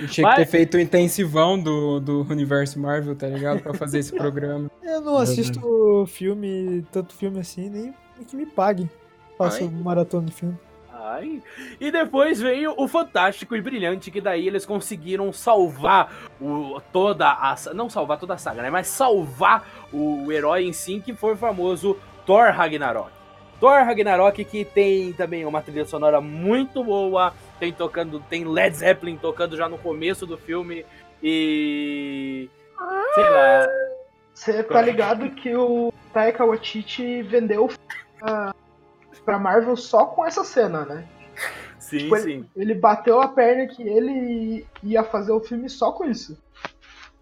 [0.00, 3.62] Eu tinha Mas- que ter feito o intensivão do, do universo Marvel, tá ligado?
[3.62, 4.68] Pra fazer esse programa.
[4.82, 8.90] Eu não assisto filme, tanto filme assim, nem, nem que me pague.
[9.38, 10.58] Faço maratona de filme.
[10.98, 11.42] Ai.
[11.80, 17.54] E depois veio o Fantástico e Brilhante, que daí eles conseguiram salvar o, toda a.
[17.74, 18.70] Não salvar toda a saga, né?
[18.70, 23.10] Mas salvar o herói em si, que foi o famoso Thor Ragnarok.
[23.60, 29.16] Thor Ragnarok, que tem também uma trilha sonora muito boa, tem tocando, tem Led Zeppelin
[29.16, 30.84] tocando já no começo do filme.
[31.22, 32.48] E.
[33.14, 33.66] Sei lá.
[34.34, 37.70] Você tá ligado que o Taika Waititi vendeu
[38.18, 38.54] pra,
[39.26, 41.06] pra Marvel só com essa cena, né?
[41.78, 42.48] Sim, Tipo, sim.
[42.56, 46.40] Ele bateu a perna que ele ia fazer o filme só com isso.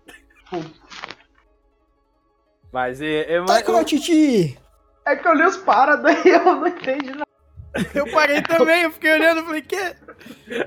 [0.06, 0.64] Tipo,
[2.70, 3.34] Mas é.
[3.34, 4.58] é Tá Titi!
[5.06, 7.24] É que eu li os para, daí eu não entendi nada.
[7.92, 9.96] Eu parei também, eu fiquei olhando e falei, quê?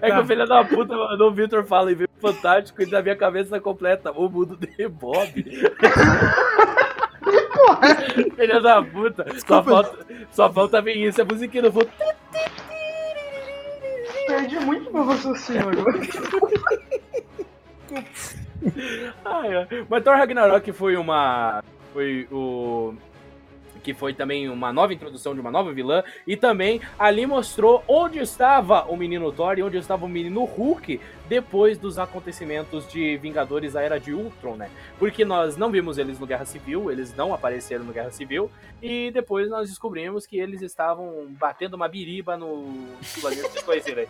[0.01, 3.01] É que o filho da puta mandou o Victor fala e veio fantástico e na
[3.01, 5.45] minha cabeça completa o mundo de Bob.
[8.35, 9.25] filho da puta.
[9.45, 11.89] Só falta, só falta vir isso, a musiquinha do fundo.
[14.27, 15.99] Perdi muito meu raciocínio agora.
[19.23, 19.67] Ai, ai.
[19.89, 21.63] Mas Thor Ragnarok foi uma.
[21.93, 22.93] Foi o.
[23.87, 28.19] que foi também uma nova introdução de uma nova vilã, e também ali mostrou onde
[28.19, 33.73] estava o menino Thor e onde estava o menino Hulk depois dos acontecimentos de Vingadores
[33.73, 34.69] da Era de Ultron, né?
[34.99, 39.09] Porque nós não vimos eles no Guerra Civil, eles não apareceram no Guerra Civil, e
[39.09, 42.89] depois nós descobrimos que eles estavam batendo uma biriba no
[43.21, 44.07] planeta desconhecido aí.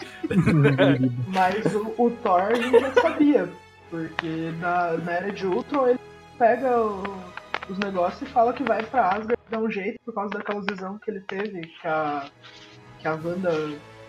[1.30, 3.48] Mas o, o Thor já sabia,
[3.92, 6.00] porque na, na Era de Ultron ele
[6.40, 7.04] pega o,
[7.70, 10.98] os negócios e fala que vai pra Asgard dar um jeito por causa daquela visão
[10.98, 12.30] que ele teve, que a,
[13.00, 13.52] que a Wanda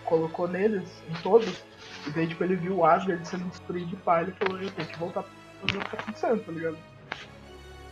[0.05, 1.63] colocou neles, em todos.
[2.07, 4.87] E daí, tipo, ele viu o Asgard sendo destruído de pá, ele falou, eu tenho
[4.87, 6.77] que voltar pra ver o que tá acontecendo, tá ligado?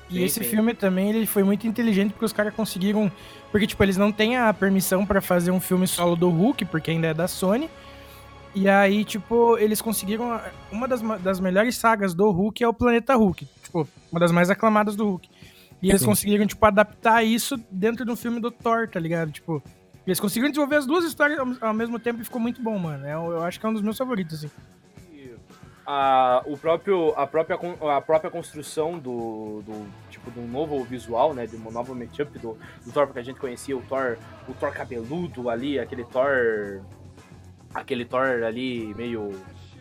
[0.10, 0.50] E Sim, esse sim.
[0.50, 3.12] filme também, ele foi muito inteligente porque os caras conseguiram...
[3.52, 6.92] Porque, tipo, eles não têm a permissão pra fazer um filme solo do Hulk, porque
[6.92, 7.70] ainda é da Sony.
[8.56, 10.40] E aí, tipo, eles conseguiram...
[10.72, 13.48] Uma das, das melhores sagas do Hulk é o Planeta Hulk.
[13.62, 15.30] Tipo, uma das mais aclamadas do Hulk.
[15.82, 16.08] E eles Sim.
[16.08, 19.32] conseguiram, tipo, adaptar isso dentro do filme do Thor, tá ligado?
[19.32, 19.62] Tipo,
[20.06, 23.06] eles conseguiram desenvolver as duas histórias ao, mesmo tempo e ficou muito bom, mano.
[23.06, 24.50] É, eu acho que é um dos meus favoritos, assim.
[25.86, 27.60] a, o próprio, a, própria,
[27.96, 32.40] a própria construção do, do tipo de um novo visual, né, de uma nova matchup
[32.40, 36.82] do, do Thor, porque a gente conhecia o Thor, o Thor cabeludo ali, aquele Thor,
[37.74, 39.32] aquele Thor ali meio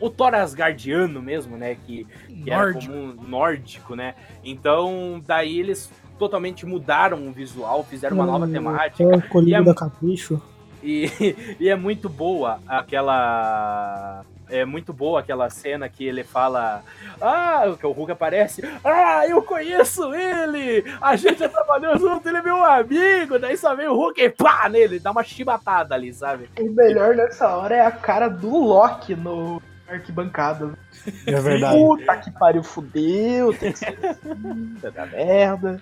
[0.01, 2.93] o Thor Asgardiano mesmo, né, que, que era Nórdico.
[2.93, 4.15] comum, nórdico, né?
[4.45, 9.21] Então, daí eles totalmente mudaram o visual, fizeram uma nova temática.
[9.29, 10.41] Colhido E é- da capricho.
[10.83, 11.11] E,
[11.59, 14.25] e é muito boa aquela.
[14.49, 16.83] É muito boa aquela cena que ele fala.
[17.21, 18.63] Ah, que o Hulk aparece.
[18.85, 20.85] Ah, eu conheço ele!
[21.01, 23.41] A gente já trabalhou junto, ele é meu amigo!
[23.41, 26.49] Daí só vem o Hulk e pá nele, dá uma chibatada ali, sabe?
[26.61, 30.79] O melhor nessa hora é a cara do Loki no arquibancada.
[31.27, 31.79] É verdade.
[31.79, 35.81] Puta que pariu, fudeu, tem que ser assim, dar merda.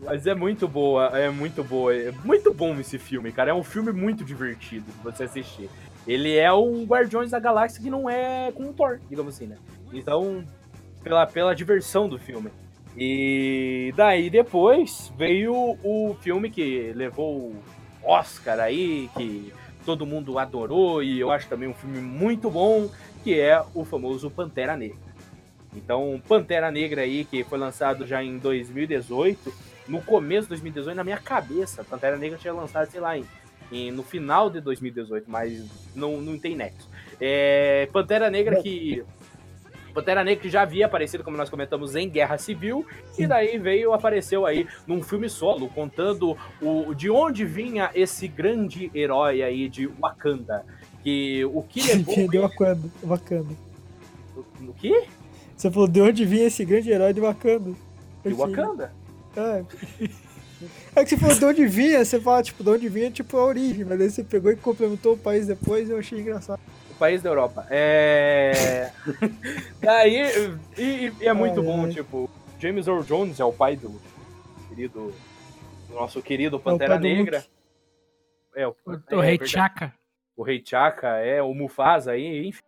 [0.00, 1.94] Mas é muito boa, é muito boa.
[1.94, 3.50] É muito bom esse filme, cara.
[3.50, 5.70] É um filme muito divertido de você assistir.
[6.06, 9.56] Ele é um Guardiões da Galáxia que não é com o Thor, digamos assim, né?
[9.92, 10.44] Então,
[11.02, 12.50] pela, pela diversão do filme.
[12.96, 17.62] E daí depois veio o filme que levou o
[18.04, 19.52] Oscar aí, que
[19.84, 22.88] todo mundo adorou, e eu acho também um filme muito bom,
[23.24, 24.98] que é o famoso Pantera Negra.
[25.74, 29.52] Então, Pantera Negra aí, que foi lançado já em 2018,
[29.88, 33.24] no começo de 2018, na minha cabeça, Pantera Negra tinha lançado, sei lá, em,
[33.72, 35.64] em- no final de 2018, mas
[35.96, 36.88] não, não tem nexo.
[37.20, 39.02] É, Pantera Negra que.
[39.92, 42.84] Pantera Negra que já havia aparecido, como nós comentamos, em Guerra Civil,
[43.16, 48.90] e daí veio, apareceu aí num filme solo, contando o, de onde vinha esse grande
[48.92, 50.64] herói aí de Wakanda.
[51.04, 52.12] Que o que levou.
[52.14, 52.88] Entendeu Wakanda?
[53.04, 53.54] Wakanda.
[54.36, 55.06] O quê?
[55.56, 57.72] Você falou de onde vinha esse grande herói de Wakanda?
[58.24, 58.92] De Wakanda?
[59.36, 59.64] É.
[60.96, 63.44] É que você falou de onde vinha, você fala, tipo, de onde vinha, tipo, a
[63.44, 66.60] origem, mas aí você pegou e complementou o país depois e eu achei engraçado.
[66.90, 67.66] O país da Europa.
[67.68, 68.90] É.
[69.82, 70.22] Daí.
[70.78, 71.90] E, e é muito Ai, bom, ai.
[71.90, 74.00] tipo, James Earl Jones é o pai do
[74.68, 75.12] querido.
[75.88, 77.38] do nosso querido pai Pantera do Negra.
[77.38, 77.48] Luke.
[78.56, 79.38] É, o, O, é, o Rei.
[79.44, 79.92] Chaka.
[80.36, 82.62] O Rei Chaka, é, o Mufasa aí, enfim.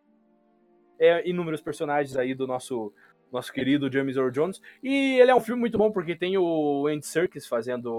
[0.98, 2.92] É, inúmeros personagens aí do nosso,
[3.30, 4.62] nosso querido James Earl Jones.
[4.82, 7.92] E ele é um filme muito bom porque tem o Andy Serkis fazendo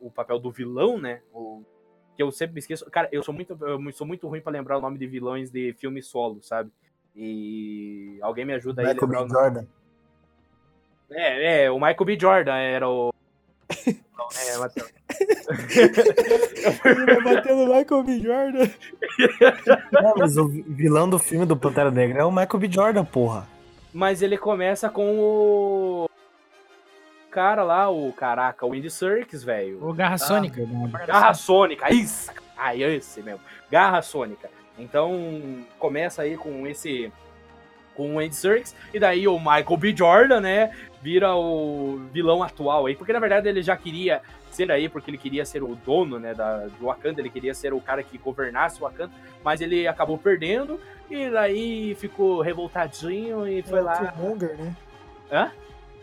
[0.00, 1.22] o papel do vilão, né?
[1.32, 1.62] O,
[2.20, 2.84] que eu sempre me esqueço.
[2.90, 5.72] Cara, eu sou muito, eu sou muito ruim pra lembrar o nome de vilões de
[5.74, 6.70] filme solo, sabe?
[7.16, 9.34] E alguém me ajuda aí a Michael B.
[9.34, 9.66] Jordan.
[11.10, 12.18] É, é, o Michael B.
[12.20, 13.10] Jordan era o.
[14.16, 14.92] Não, é, Matheus.
[16.84, 18.20] Ele vai bater no Michael B.
[18.20, 18.70] Jordan.
[19.92, 22.68] Não, mas o vilão do filme do Pantera Negra é o Michael B.
[22.70, 23.48] Jordan, porra.
[23.92, 26.08] Mas ele começa com o.
[27.30, 29.84] Cara lá, o caraca, o Andy Serkis, velho.
[29.86, 30.62] O Garra Sônica.
[31.06, 32.30] Garra Sônica, isso!
[32.56, 33.40] Ah, esse mesmo.
[33.70, 34.50] Garra Sônica.
[34.78, 37.12] Então, começa aí com esse.
[37.94, 39.94] Com o Andy Serkis, e daí o Michael B.
[39.96, 40.70] Jordan, né?
[41.02, 42.94] Vira o vilão atual aí.
[42.94, 46.34] Porque na verdade ele já queria ser aí, porque ele queria ser o dono, né?
[46.34, 50.18] Da, do Wakanda, ele queria ser o cara que governasse o Wakanda, mas ele acabou
[50.18, 54.12] perdendo, e daí ficou revoltadinho e foi É o lá.
[54.12, 54.76] Killmonger, né?
[55.32, 55.50] Hã?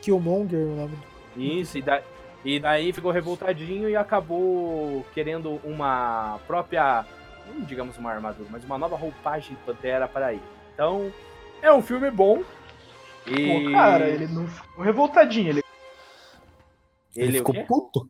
[0.02, 1.42] Killmonger, o nome do...
[1.42, 2.02] Isso, e, da-
[2.44, 7.06] e daí ficou revoltadinho e acabou querendo uma própria,
[7.54, 10.42] não digamos uma armadura, mas uma nova roupagem Pantera para ele.
[10.74, 11.12] Então,
[11.62, 12.42] é um filme bom.
[13.28, 15.64] E Pô, cara, ele não ficou revoltadinho, ele,
[17.16, 18.10] Ele, Ele ficou puto.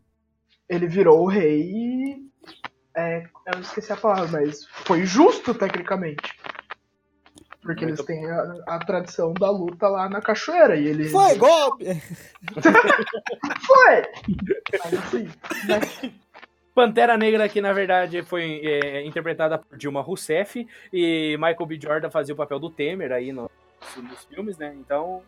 [0.70, 2.28] ele virou o rei e.
[2.96, 6.36] É, eu esqueci a palavra, mas foi justo tecnicamente.
[7.62, 11.10] Porque Muito eles têm a, a tradição da luta lá na cachoeira e ele.
[11.10, 11.86] Foi, golpe!
[13.68, 14.04] Foi!
[14.84, 15.24] Mas assim,
[15.68, 16.14] né?
[16.74, 21.80] Pantera Negra, que na verdade foi é, interpretada por Dilma Rousseff e Michael B.
[21.82, 23.50] Jordan fazia o papel do Temer aí no,
[23.98, 24.76] nos filmes, né?
[24.80, 25.22] Então,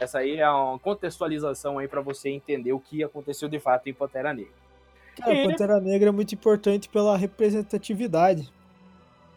[0.00, 3.94] essa aí é uma contextualização aí para você entender o que aconteceu de fato em
[3.94, 4.52] Pantera Negra.
[5.16, 5.48] Cara, e...
[5.48, 8.52] Pantera Negra é muito importante pela representatividade.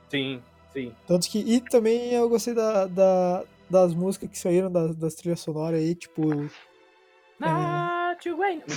[0.09, 0.93] Sim, sim.
[1.07, 1.39] Tanto que.
[1.39, 5.95] E também eu gostei da, da das músicas que saíram das, das trilhas sonoras aí,
[5.95, 6.29] tipo.
[7.39, 8.63] Not you ain't.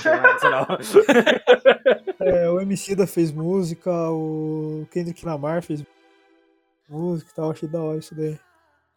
[2.21, 5.85] é, o MC da fez música, o Kendrick Lamar fez
[6.89, 8.39] música e tal, achei da hora isso daí.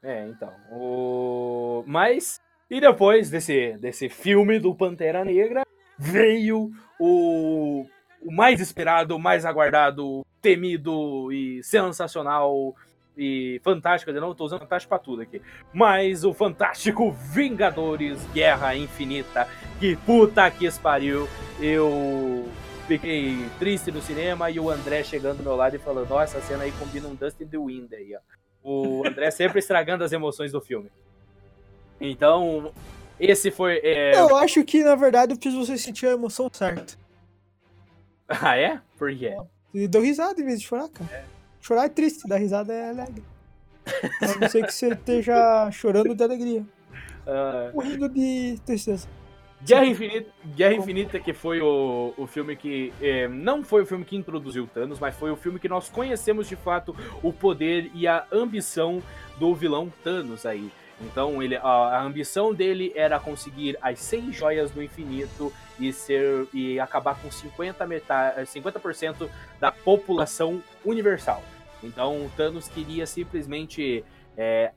[0.04, 0.54] É, então.
[0.72, 1.84] O...
[1.86, 2.40] Mas.
[2.70, 5.64] E depois desse, desse filme do Pantera Negra,
[5.98, 7.86] veio o,
[8.22, 12.76] o mais esperado, o mais aguardado, temido e sensacional
[13.18, 15.42] e fantástico, eu não tô usando fantástico pra tudo aqui.
[15.74, 19.48] Mas o fantástico Vingadores Guerra Infinita,
[19.80, 21.28] que puta que pariu.
[21.60, 22.48] Eu
[22.88, 26.40] fiquei triste no cinema e o André chegando do meu lado e falando: Ó, essa
[26.42, 28.20] cena aí combina um Dust in the Wind aí, ó.
[28.70, 30.92] O André sempre estragando as emoções do filme.
[32.02, 32.74] Então,
[33.18, 33.80] esse foi.
[33.82, 34.20] É...
[34.20, 36.96] Eu acho que, na verdade, eu fiz você sentir a emoção certa.
[38.30, 38.82] Ah, é?
[38.98, 39.38] Por quê?
[39.74, 41.10] E deu risada em vez de chorar, cara.
[41.10, 41.24] É.
[41.62, 43.24] Chorar é triste, dar risada é alegre.
[44.22, 46.60] A não ser que você esteja chorando de alegria.
[47.26, 47.72] Uh...
[47.74, 49.08] Morrendo de tristeza.
[49.62, 52.94] Guerra Infinita, Guerra Infinita, que foi o, o filme que.
[53.02, 56.48] É, não foi o filme que introduziu Thanos, mas foi o filme que nós conhecemos
[56.48, 59.02] de fato o poder e a ambição
[59.40, 60.72] do vilão Thanos aí.
[61.02, 66.48] Então ele, a, a ambição dele era conseguir as 100 joias do infinito e ser
[66.54, 71.44] e acabar com 50 metade, 50% da população universal.
[71.84, 74.04] Então o Thanos queria simplesmente
[74.36, 74.72] é,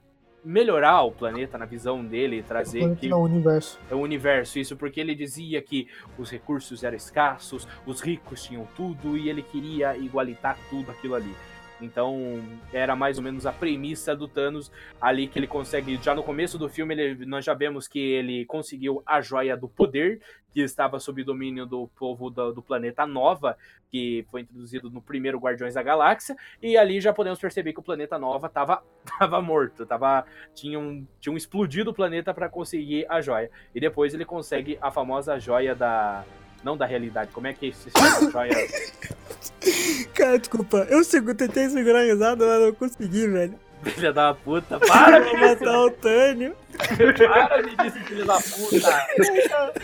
[0.45, 3.79] melhorar o planeta na visão dele, trazer o que o universo.
[3.91, 8.67] É o universo, isso porque ele dizia que os recursos eram escassos, os ricos tinham
[8.77, 11.35] tudo e ele queria igualitar tudo aquilo ali.
[11.83, 15.99] Então, era mais ou menos a premissa do Thanos ali que ele consegue.
[16.03, 19.69] Já no começo do filme, ele, nós já vemos que ele conseguiu a joia do
[19.69, 20.21] poder,
[20.53, 23.57] que estava sob domínio do povo do, do, planeta Nova,
[23.91, 27.83] que foi introduzido no primeiro Guardiões da Galáxia, e ali já podemos perceber que o
[27.83, 28.83] planeta Nova estava
[29.19, 33.51] tava morto, tava, tinham, tinham explodido o planeta para conseguir a joia.
[33.75, 36.25] E depois ele consegue a famosa joia da.
[36.63, 38.53] Não da realidade, como é que se chama joia?
[40.15, 41.03] Cara, desculpa, eu
[41.35, 43.59] tentei segurar a risada, mas não consegui, velho.
[43.83, 46.55] Filha da puta, para de matar o Tânio.
[46.77, 49.07] Para de dizer, filho da puta.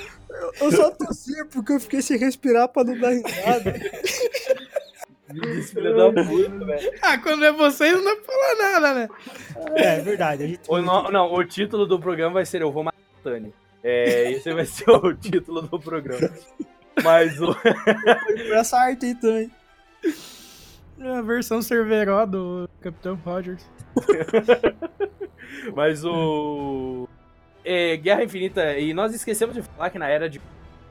[0.60, 3.74] Eu, só tossi porque eu fiquei sem respirar pra não dar risada.
[5.64, 6.92] Filha da puta, velho.
[7.02, 9.08] Ah, quando é vocês não dá pra falar nada, né?
[9.74, 10.44] É, é verdade.
[10.44, 10.60] A gente...
[10.68, 13.52] o, não, não, o título do programa vai ser Eu Vou Matar o Tânio.
[13.82, 16.30] É, esse vai ser o título do programa.
[17.02, 17.54] Mas o.
[18.54, 19.50] essa arte aí também.
[20.98, 23.68] É a versão Cerveró do Capitão Rogers.
[25.74, 27.08] Mas o.
[27.66, 28.78] É, Guerra Infinita.
[28.78, 30.40] E nós esquecemos de falar que na era de.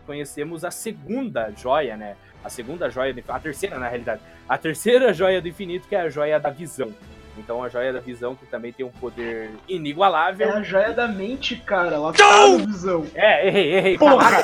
[0.06, 2.16] Conhecemos a segunda joia, né?
[2.44, 3.14] A segunda joia.
[3.14, 3.24] Do...
[3.28, 4.22] A terceira, na realidade.
[4.48, 6.94] A terceira joia do infinito, que é a joia da visão.
[7.38, 10.48] Então a joia da visão, que também tem um poder inigualável.
[10.48, 11.96] É a joia da mente, cara.
[11.96, 13.06] Ela tá na visão.
[13.16, 13.98] É, errei, errei.
[13.98, 14.44] Porra!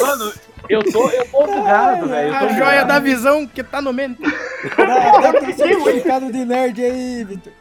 [0.00, 0.32] Mano,
[0.68, 2.34] eu tô, eu tô bugado, velho.
[2.34, 4.20] A joia da visão que tá no mente.
[4.76, 7.52] Dá, dá certificado de nerd aí, Vitor.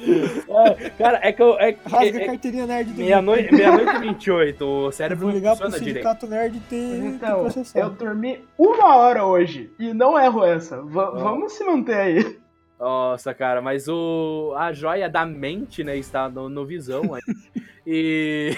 [0.00, 1.58] É, cara, é que eu.
[1.58, 5.56] É, Rasga é, a carteirinha nerd do Meia-noite meia -noite 28, o cérebro Vou ligar
[5.56, 10.80] pro sindicato nerd ter, então, ter Eu dormi uma hora hoje e não erro essa.
[10.82, 11.18] V oh.
[11.18, 12.38] Vamos se manter aí.
[12.80, 17.20] Nossa, cara, mas o a joia da mente, né, está no, no visão aí.
[17.86, 18.52] e,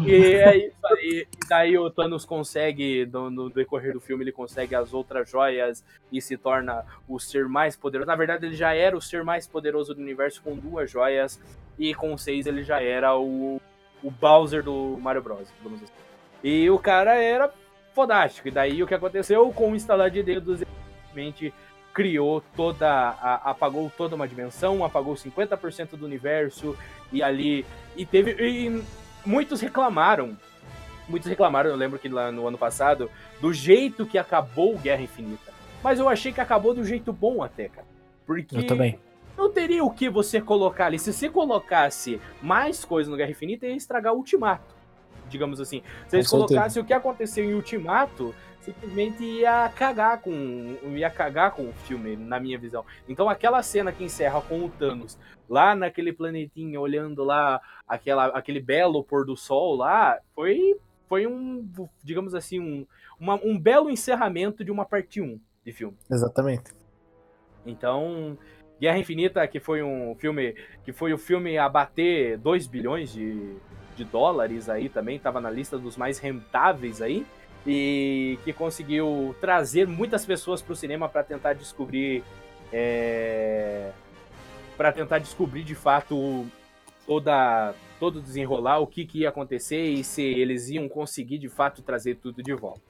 [0.00, 1.26] e é isso aí.
[1.30, 5.84] E daí o Thanos consegue, no, no, decorrer do filme, ele consegue as outras joias
[6.10, 8.06] e se torna o ser mais poderoso.
[8.06, 11.38] Na verdade, ele já era o ser mais poderoso do universo com duas joias,
[11.78, 13.60] e com seis ele já era o,
[14.02, 15.52] o Bowser do Mario Bros.
[15.62, 15.92] Vamos dizer.
[16.42, 17.52] E o cara era
[17.94, 18.48] fodástico.
[18.48, 20.62] E daí o que aconteceu com o instalar de dedos,
[21.12, 21.52] realmente
[21.98, 22.88] criou toda.
[22.88, 26.76] A, apagou toda uma dimensão, apagou 50% do universo
[27.12, 27.66] e ali.
[27.96, 28.36] E teve.
[28.38, 28.84] E
[29.26, 30.38] muitos reclamaram.
[31.08, 35.52] Muitos reclamaram, eu lembro que lá no ano passado, do jeito que acabou Guerra Infinita.
[35.82, 37.86] Mas eu achei que acabou do jeito bom até, cara.
[38.24, 38.56] Porque.
[38.56, 39.00] Eu também.
[39.36, 40.98] Não teria o que você colocar ali.
[40.98, 44.77] Se você colocasse mais coisa no Guerra Infinita, ia estragar o Ultimato.
[45.28, 45.82] Digamos assim.
[46.06, 50.32] Se eles colocassem o que aconteceu em Ultimato, simplesmente ia cagar com
[50.94, 52.84] ia cagar com o filme, na minha visão.
[53.08, 55.18] Então aquela cena que encerra com o Thanos
[55.48, 60.76] lá naquele planetinho olhando lá aquela, aquele belo pôr do sol lá, foi
[61.08, 61.66] foi um,
[62.04, 62.86] digamos assim, um,
[63.18, 65.96] uma, um belo encerramento de uma parte 1 de filme.
[66.10, 66.70] Exatamente.
[67.64, 68.36] Então,
[68.78, 70.54] Guerra Infinita, que foi um filme
[70.84, 73.56] que foi o filme a bater 2 bilhões de,
[73.98, 77.26] de dólares aí também, estava na lista dos mais rentáveis aí
[77.66, 82.22] e que conseguiu trazer muitas pessoas para o cinema para tentar descobrir
[82.72, 83.90] é,
[84.76, 86.46] para tentar descobrir de fato
[87.06, 91.82] toda todo desenrolar o que, que ia acontecer e se eles iam conseguir de fato
[91.82, 92.80] trazer tudo de volta.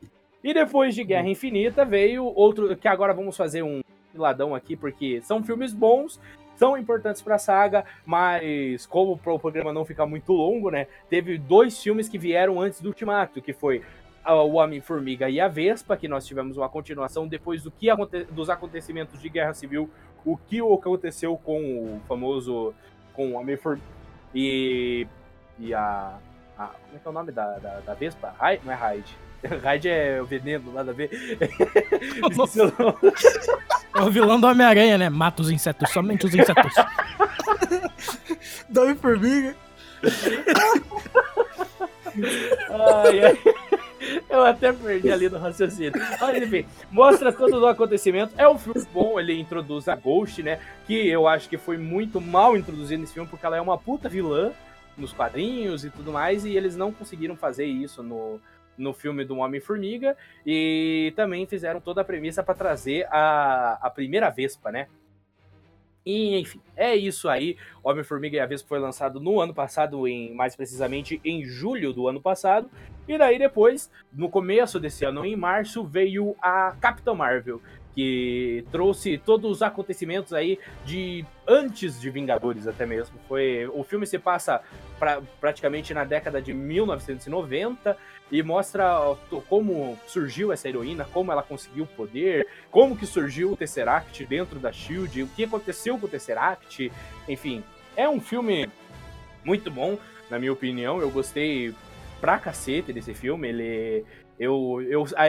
[0.44, 3.80] E depois de Guerra Infinita veio outro que agora vamos fazer um
[4.14, 6.20] ladão aqui porque são filmes bons,
[6.58, 10.88] são importantes para a saga, mas como o programa não ficar muito longo, né?
[11.08, 13.82] Teve dois filmes que vieram antes do Ultimato, que foi
[14.26, 18.50] o Homem-Formiga e a Vespa, que nós tivemos uma continuação depois do que aconte dos
[18.50, 19.88] acontecimentos de Guerra Civil,
[20.24, 22.74] o que aconteceu com o famoso
[23.14, 23.86] com o Homem-Formiga
[24.34, 25.06] e,
[25.58, 26.18] e a,
[26.58, 28.34] a, Como é que é o nome da, da, da Vespa?
[28.38, 28.64] Hyde?
[28.64, 29.27] Não é Hyde.
[29.62, 31.10] Hyde é o veneno, nada a ver.
[33.94, 35.08] é o vilão do Homem-Aranha, né?
[35.08, 36.74] Mata os insetos, somente os insetos.
[38.68, 39.54] Dá formiga.
[42.70, 43.38] ai, ai.
[44.28, 45.92] Eu até perdi ali no raciocínio.
[46.20, 48.32] Mas enfim, mostra todo o acontecimento.
[48.36, 50.60] É um filme bom, ele introduz a Ghost, né?
[50.86, 54.08] Que eu acho que foi muito mal introduzido nesse filme, porque ela é uma puta
[54.08, 54.52] vilã
[54.96, 58.40] nos quadrinhos e tudo mais, e eles não conseguiram fazer isso no,
[58.78, 60.16] no filme do Homem-Formiga.
[60.46, 64.86] E também fizeram toda a premissa para trazer a, a primeira Vespa, né?
[66.06, 67.58] E, enfim, é isso aí.
[67.84, 72.08] Homem-Formiga e a Vespa foi lançado no ano passado, em mais precisamente em julho do
[72.08, 72.70] ano passado.
[73.06, 77.60] E daí depois, no começo desse ano, em março, veio a Capitã Marvel,
[77.94, 83.18] que trouxe todos os acontecimentos aí de antes de Vingadores até mesmo.
[83.26, 84.60] Foi o filme se passa
[84.98, 87.96] pra, praticamente na década de 1990
[88.30, 89.16] e mostra
[89.48, 94.58] como surgiu essa heroína, como ela conseguiu o poder, como que surgiu o Tesseract dentro
[94.58, 96.92] da Shield, o que aconteceu com o Tesseract,
[97.26, 97.64] enfim,
[97.96, 98.70] é um filme
[99.44, 99.98] muito bom,
[100.30, 101.00] na minha opinião.
[101.00, 101.74] Eu gostei
[102.20, 103.48] pra cacete desse filme.
[103.48, 104.04] Ele.
[104.38, 105.26] Eu, eu, ah,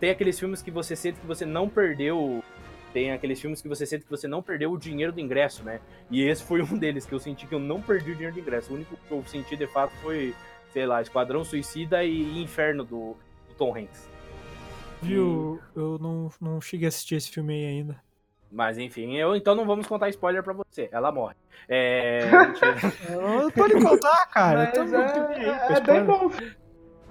[0.00, 2.42] tem aqueles filmes que você sente que você não perdeu.
[2.92, 5.80] Tem aqueles filmes que você sente que você não perdeu o dinheiro do ingresso, né?
[6.10, 8.40] E esse foi um deles, que eu senti que eu não perdi o dinheiro do
[8.40, 8.72] ingresso.
[8.72, 10.34] O único que eu senti de fato foi,
[10.72, 13.16] sei lá, Esquadrão Suicida e Inferno do,
[13.48, 14.08] do Tom Hanks.
[15.00, 15.60] Viu?
[15.74, 15.78] E...
[15.78, 18.08] Eu não, não cheguei a assistir esse filme aí ainda.
[18.50, 20.88] Mas enfim, eu então não vamos contar spoiler pra você.
[20.90, 21.34] Ela morre.
[21.68, 22.22] É.
[23.54, 24.72] Pode contar, cara.
[24.74, 26.30] Mas é, é bem bom.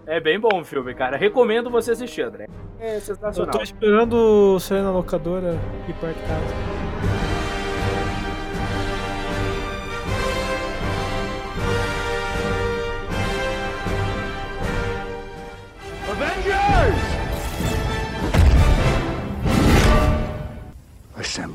[0.08, 1.18] É bem bom o filme, cara.
[1.18, 2.48] Recomendo você assistir, André.
[2.80, 3.54] É sensacional.
[3.54, 6.78] Eu tô esperando sair na locadora e de casa.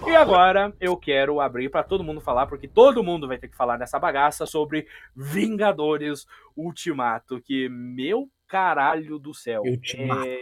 [0.06, 3.56] E agora eu quero abrir para todo mundo falar, porque todo mundo vai ter que
[3.56, 4.86] falar nessa bagaça sobre
[5.16, 9.62] Vingadores Ultimato, que meu caralho do céu.
[9.64, 10.28] Ultimato.
[10.28, 10.38] É...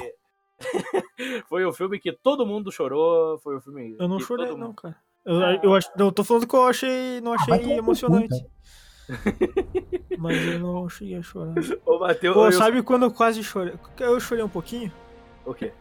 [1.49, 4.97] foi o filme que todo mundo chorou, foi o filme Eu não chorei não, cara.
[5.25, 5.61] Eu, ah.
[5.63, 8.35] eu, acho, eu tô falando que eu achei, não ah, achei ah, emocionante.
[10.19, 11.55] Mas eu não cheguei a chorar.
[11.87, 12.53] Ô, Mateus, Pô, eu...
[12.53, 13.75] sabe quando eu quase chorei?
[14.01, 14.93] Eu chorei um pouquinho.
[15.47, 15.73] O quê?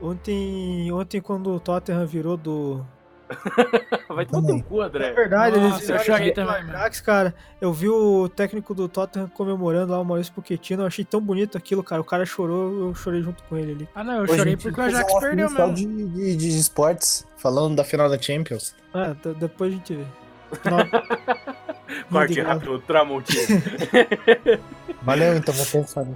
[0.00, 2.84] Ontem, ontem quando o Tottenham virou do.
[4.08, 5.08] Vai tomar no cu, André.
[5.08, 7.34] É verdade, Nossa, eles eu também, Ajax, cara.
[7.60, 11.56] Eu vi o técnico do Tottenham comemorando lá o Maurício Pochettino, eu achei tão bonito
[11.56, 12.00] aquilo, cara.
[12.00, 13.88] O cara chorou, eu chorei junto com ele ali.
[13.94, 15.74] Ah, não, eu Pô, chorei porque o Ajax perdeu mesmo.
[15.74, 18.74] De, de, de esportes, falando da final da Champions.
[18.92, 20.04] Ah, depois a gente vê.
[22.10, 23.62] Corte rápido, Tramontina.
[25.02, 26.06] Valeu, então vou pensar.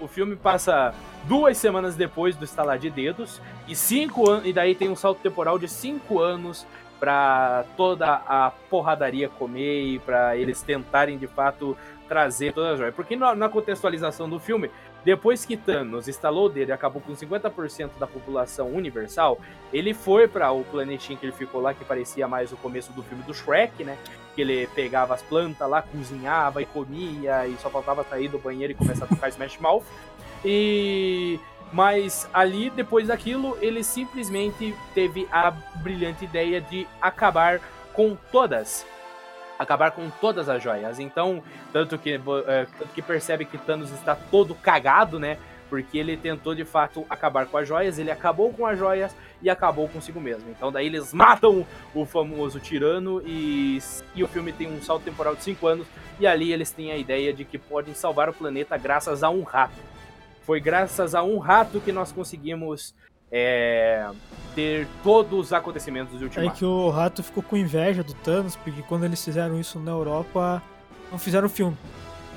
[0.00, 0.94] O filme passa
[1.24, 5.58] duas semanas depois do estalar de dedos e cinco e daí tem um salto temporal
[5.58, 6.66] de cinco anos
[6.98, 12.92] para toda a porradaria comer e para eles tentarem de fato trazer toda a joia.
[12.92, 14.70] Porque na, na, contextualização do filme,
[15.04, 19.38] depois que Thanos instalou dele e acabou com 50% da população universal,
[19.72, 23.02] ele foi para o planetinho que ele ficou lá, que parecia mais o começo do
[23.02, 23.96] filme do Shrek, né?
[24.34, 28.72] Que ele pegava as plantas lá, cozinhava e comia e só faltava sair do banheiro
[28.72, 29.84] e começar a tocar Smash Mouth.
[30.44, 31.38] E
[31.72, 37.60] mas ali depois daquilo ele simplesmente teve a brilhante ideia de acabar
[37.92, 38.84] com todas
[39.56, 40.98] acabar com todas as joias.
[40.98, 45.36] Então, tanto que, é, tanto que percebe que Thanos está todo cagado, né?
[45.70, 49.48] porque ele tentou de fato acabar com as joias, ele acabou com as joias e
[49.48, 50.50] acabou consigo mesmo.
[50.50, 51.64] Então daí eles matam
[51.94, 53.78] o famoso tirano e,
[54.16, 55.86] e o filme tem um salto temporal de 5 anos
[56.18, 59.44] e ali eles têm a ideia de que podem salvar o planeta graças a um
[59.44, 59.78] rato.
[60.40, 62.94] Foi graças a um rato que nós conseguimos
[63.30, 64.08] é,
[64.54, 66.50] ter todos os acontecimentos de Ultimato.
[66.50, 69.90] É que o rato ficou com inveja do Thanos, porque quando eles fizeram isso na
[69.90, 70.62] Europa,
[71.10, 71.76] não fizeram filme.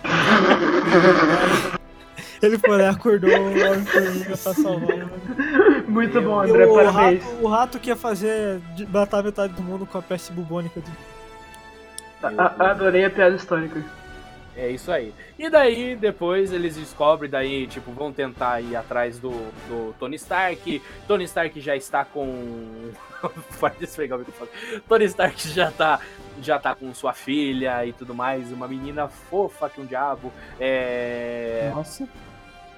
[2.44, 3.30] Ele foi lá, acordou
[4.26, 5.08] pra salvar.
[5.88, 7.24] Muito bom, André, o parabéns.
[7.24, 10.82] Rato, o rato que ia fazer matar metade do mundo com a peste bubônica.
[10.82, 10.92] De...
[12.60, 13.82] Adorei a piada histórica.
[14.56, 15.14] É isso aí.
[15.38, 19.32] E daí, depois eles descobrem, daí, tipo, vão tentar ir atrás do,
[19.68, 20.82] do Tony Stark.
[21.08, 22.92] Tony Stark já está com.
[23.60, 24.50] Pode esfregar o microfone.
[24.88, 26.00] Tony Stark já tá,
[26.42, 28.52] já tá com sua filha e tudo mais.
[28.52, 30.32] Uma menina fofa que um diabo.
[30.60, 31.72] É.
[31.74, 32.08] Nossa.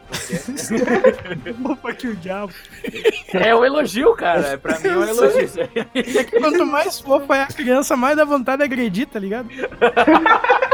[1.63, 2.53] Fofa que o diabo.
[3.33, 4.55] É um elogio, cara.
[4.57, 5.49] Pra mim é um elogio.
[5.95, 9.49] É que quanto mais fofa é a criança, mais dá vontade de agredir, tá ligado?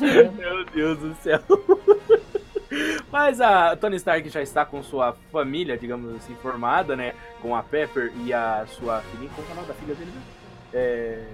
[0.00, 1.40] Meu Deus do céu.
[3.10, 7.14] Mas a Tony Stark já está com sua família, digamos assim, formada, né?
[7.40, 9.30] Com a Pepper e a sua filhinha.
[9.34, 10.12] Como é o nome da filha dele?
[10.74, 11.24] É.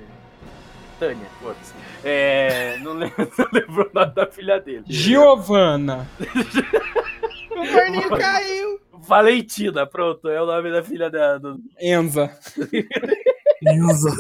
[0.99, 1.75] Tânia, foda-se.
[2.05, 2.79] É.
[2.79, 4.85] Não lembro, não lembro o nome da filha dele.
[4.87, 6.09] Giovanna.
[7.51, 8.81] o forninho caiu.
[8.93, 11.39] Valentina, pronto, é o nome da filha dela.
[11.39, 11.61] Do...
[11.81, 12.31] Enza.
[13.63, 14.11] Enza.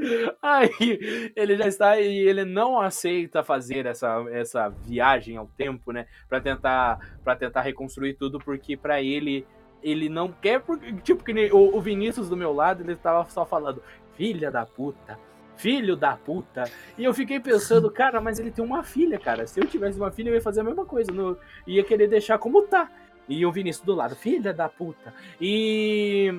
[0.42, 6.06] Aí ele já está e ele não aceita fazer essa, essa viagem ao tempo, né,
[6.28, 9.46] para tentar para tentar reconstruir tudo porque para ele
[9.82, 13.46] ele não quer porque tipo que o, o Vinícius do meu lado ele estava só
[13.46, 13.82] falando
[14.20, 15.18] filha da puta,
[15.56, 16.64] filho da puta.
[16.98, 19.46] E eu fiquei pensando, cara, mas ele tem uma filha, cara.
[19.46, 21.10] Se eu tivesse uma filha, eu ia fazer a mesma coisa.
[21.10, 22.90] No, ia querer deixar como tá.
[23.26, 25.14] E o Vinícius do lado, filha da puta.
[25.40, 26.38] E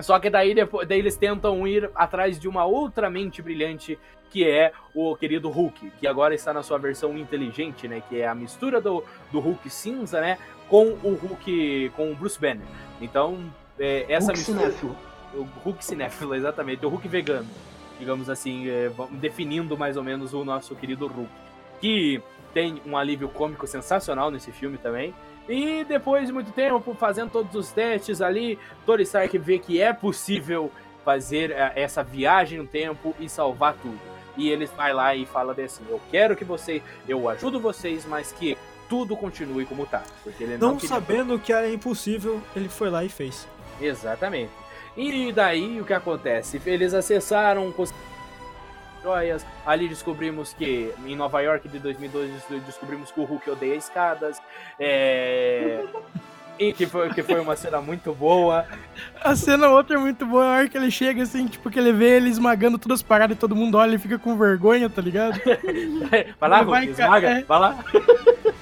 [0.00, 3.98] só que daí, depois, daí eles tentam ir atrás de uma outra mente brilhante,
[4.30, 8.02] que é o querido Hulk, que agora está na sua versão inteligente, né?
[8.08, 10.38] Que é a mistura do, do Hulk cinza, né?
[10.68, 11.92] Com o Hulk.
[11.96, 12.66] com o Bruce Banner.
[13.00, 13.38] Então,
[13.78, 14.58] é, essa Hulk mistura.
[14.60, 14.96] cinéfilo.
[15.34, 16.84] O Hulk cinéfilo, exatamente.
[16.84, 17.48] O Hulk vegano.
[17.98, 21.30] Digamos assim, é, definindo mais ou menos o nosso querido Hulk.
[21.80, 22.22] Que
[22.52, 25.14] tem um alívio cômico sensacional nesse filme também.
[25.48, 29.92] E depois de muito tempo, fazendo todos os testes ali, Tony Stark vê que é
[29.92, 30.70] possível
[31.04, 33.98] fazer eh, essa viagem no tempo e salvar tudo.
[34.36, 38.30] E ele vai lá e fala assim: Eu quero que você, eu ajudo vocês, mas
[38.30, 40.02] que tudo continue como tá.
[40.22, 40.88] Porque ele não, não queria...
[40.88, 43.48] sabendo que era impossível, ele foi lá e fez.
[43.80, 44.52] Exatamente.
[44.96, 46.60] E daí o que acontece?
[46.66, 47.72] Eles acessaram,
[49.08, 49.46] joias.
[49.64, 52.32] Ali descobrimos que em Nova York de 2012
[52.66, 54.40] descobrimos que o Hulk odeia escadas.
[54.78, 55.82] É...
[56.58, 58.66] e que foi, que foi uma cena muito boa.
[59.20, 61.92] A cena outra é muito boa, a hora que ele chega assim, tipo, que ele
[61.92, 65.00] vê ele esmagando todas as paradas e todo mundo olha e fica com vergonha, tá
[65.00, 65.40] ligado?
[66.38, 67.42] vai lá, Vai, Hulk, cara, esmaga, é.
[67.42, 67.84] vai lá.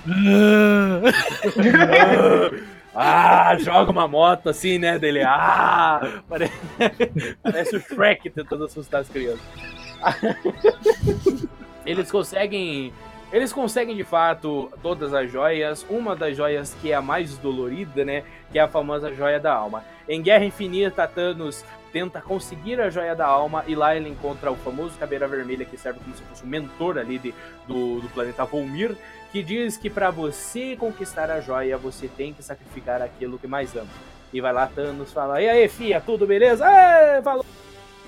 [2.94, 5.22] ah, joga uma moto assim, né, dele.
[5.22, 6.52] Ah, parece,
[7.42, 9.75] parece o Shrek tentando assustar as crianças.
[11.84, 12.92] Eles conseguem.
[13.32, 15.84] Eles conseguem de fato todas as joias.
[15.88, 18.22] Uma das joias que é a mais dolorida, né?
[18.52, 19.84] Que é a famosa joia da alma.
[20.08, 24.56] Em Guerra Infinita, Thanos tenta conseguir a joia da alma e lá ele encontra o
[24.56, 27.34] famoso Caveira Vermelha que serve como se fosse o mentor ali de,
[27.66, 28.94] do, do planeta Volmir,
[29.32, 33.74] que diz que para você conquistar a joia você tem que sacrificar aquilo que mais
[33.74, 33.88] ama.
[34.32, 37.44] E vai lá Thanos fala: "E aí, fia, tudo beleza?" É, falou.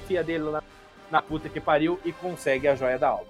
[0.06, 0.62] Fia dele lá
[1.10, 3.26] na puta que pariu e consegue a joia da alma.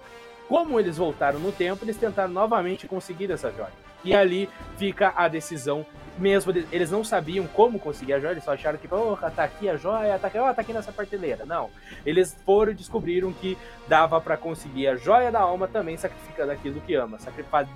[0.47, 3.71] Como eles voltaram no tempo, eles tentaram novamente conseguir essa joia.
[4.03, 5.85] E ali fica a decisão.
[6.17, 9.69] Mesmo eles não sabiam como conseguir a joia, eles só acharam que, porra, tá aqui
[9.69, 11.45] a joia, tá aqui, tá aqui nessa prateleira.
[11.45, 11.69] Não.
[12.05, 13.57] Eles foram e descobriram que
[13.87, 17.17] dava pra conseguir a joia da alma também sacrificando aquilo que ama,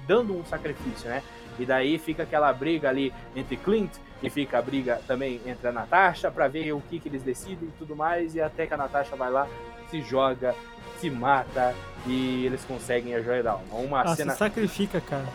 [0.07, 1.21] dando um sacrifício, né?
[1.59, 3.91] E daí fica aquela briga ali entre Clint
[4.21, 7.69] e fica a briga também entre a Natasha pra ver o que, que eles decidem
[7.69, 8.35] e tudo mais.
[8.35, 9.47] E até que a Natasha vai lá,
[9.93, 10.55] se joga,
[10.97, 11.75] se mata
[12.07, 13.75] e eles conseguem a joia da alma.
[13.75, 14.31] Uma Ah, cena.
[14.33, 15.27] se sacrifica, cara.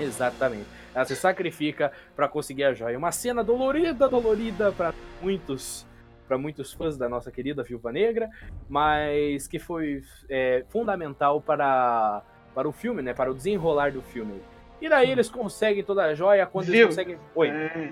[0.00, 0.66] Exatamente.
[0.92, 2.98] Ela se sacrifica pra conseguir a joia.
[2.98, 4.92] Uma cena dolorida, dolorida pra
[5.22, 5.86] muitos
[6.26, 8.28] para muitos fãs da nossa querida Viúva Negra,
[8.68, 12.22] mas que foi é, fundamental para,
[12.54, 13.12] para o filme, né?
[13.12, 14.40] Para o desenrolar do filme.
[14.80, 17.18] E daí eles conseguem toda a joia quando eles conseguem.
[17.34, 17.48] Oi.
[17.48, 17.90] É,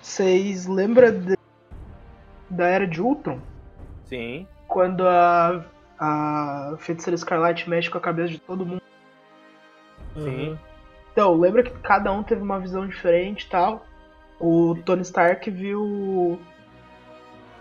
[0.00, 1.38] Vocês lembram de-
[2.50, 3.40] da Era de Ultron?
[4.04, 4.46] Sim.
[4.70, 5.64] Quando a,
[5.98, 8.80] a Feiticeira Escarlate mexe com a cabeça de todo mundo.
[10.14, 10.56] Sim.
[11.12, 13.84] Então, lembra que cada um teve uma visão diferente e tal.
[14.38, 16.40] O Tony Stark viu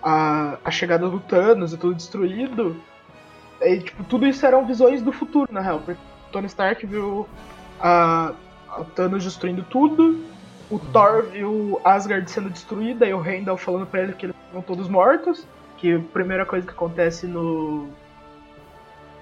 [0.04, 2.80] a, a chegada do Thanos e tudo destruído.
[3.60, 5.80] E, tipo, tudo isso eram visões do futuro, na real.
[5.80, 7.28] Porque o Tony Stark viu
[7.82, 8.34] a,
[8.70, 10.24] a Thanos destruindo tudo.
[10.70, 14.62] O Thor viu Asgard sendo destruída e o Heimdall falando pra ele que eles estão
[14.62, 15.48] todos mortos.
[15.80, 17.88] Que a primeira coisa que acontece no,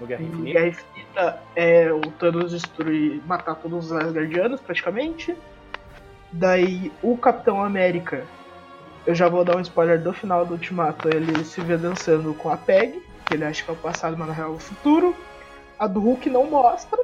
[0.00, 0.52] No Guerra Infinita.
[0.52, 5.36] Guerra Infinita é o Thanos destruir, matar todos os Asgardianos, praticamente.
[6.30, 8.24] Daí o Capitão América,
[9.06, 12.50] eu já vou dar um spoiler do final do Ultimato, ele se vê dançando com
[12.50, 15.16] a Peg, que ele acha que é o passado, mas na real é o futuro.
[15.78, 16.98] A do Hulk não mostra,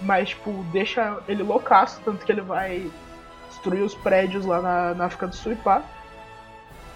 [0.00, 2.90] mas tipo, deixa ele loucaço, tanto que ele vai
[3.50, 5.82] destruir os prédios lá na, na África do Sul e pá.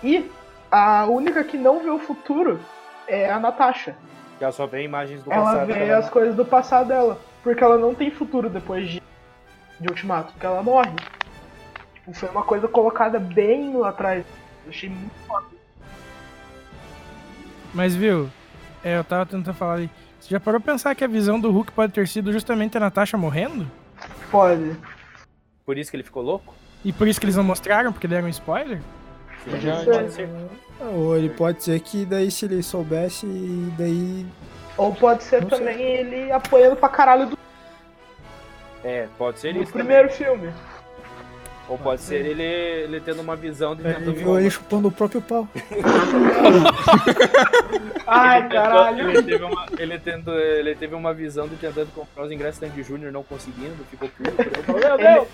[0.03, 0.30] E
[0.73, 2.59] a única que não vê o futuro
[3.07, 3.95] é a Natasha
[4.45, 5.66] ela só vê imagens do ela passado.
[5.66, 7.20] vê ela- as coisas do passado dela.
[7.43, 9.03] Porque ela não tem futuro depois de,
[9.81, 10.91] de Ultimato, porque ela morre.
[11.95, 14.25] Tipo, foi uma coisa colocada bem lá atrás.
[14.64, 15.47] Eu achei muito foda.
[17.75, 18.29] Mas viu,
[18.85, 19.91] é, eu tava tentando falar ali.
[20.20, 22.81] Você já parou pra pensar que a visão do Hulk pode ter sido justamente a
[22.81, 23.68] Natasha morrendo?
[24.31, 24.77] Pode.
[25.64, 26.55] Por isso que ele ficou louco?
[26.85, 28.81] E por isso que eles não mostraram, porque deram um spoiler?
[29.61, 30.28] Já- pode ser.
[30.80, 33.26] Ou ele pode ser que daí se ele soubesse,
[33.78, 34.26] daí.
[34.76, 35.59] Ou pode ser Não sei.
[35.59, 37.38] também ele apoiando pra caralho do,
[38.84, 39.72] É, pode ser do isso.
[39.72, 40.53] primeiro filme.
[41.69, 44.93] Ou pode ser ele, ele tendo uma visão de Ele tentando viu ele chupando o
[44.93, 45.49] próprio pau.
[48.07, 49.11] Ai, Ele tentou- caralho.
[49.11, 52.69] Ele teve, uma, ele, tentou, ele teve uma visão de tentando comprar os ingressos da
[52.83, 54.31] Júnior, não conseguindo, ficou puto.
[54.73, 55.29] Ele meu Deus!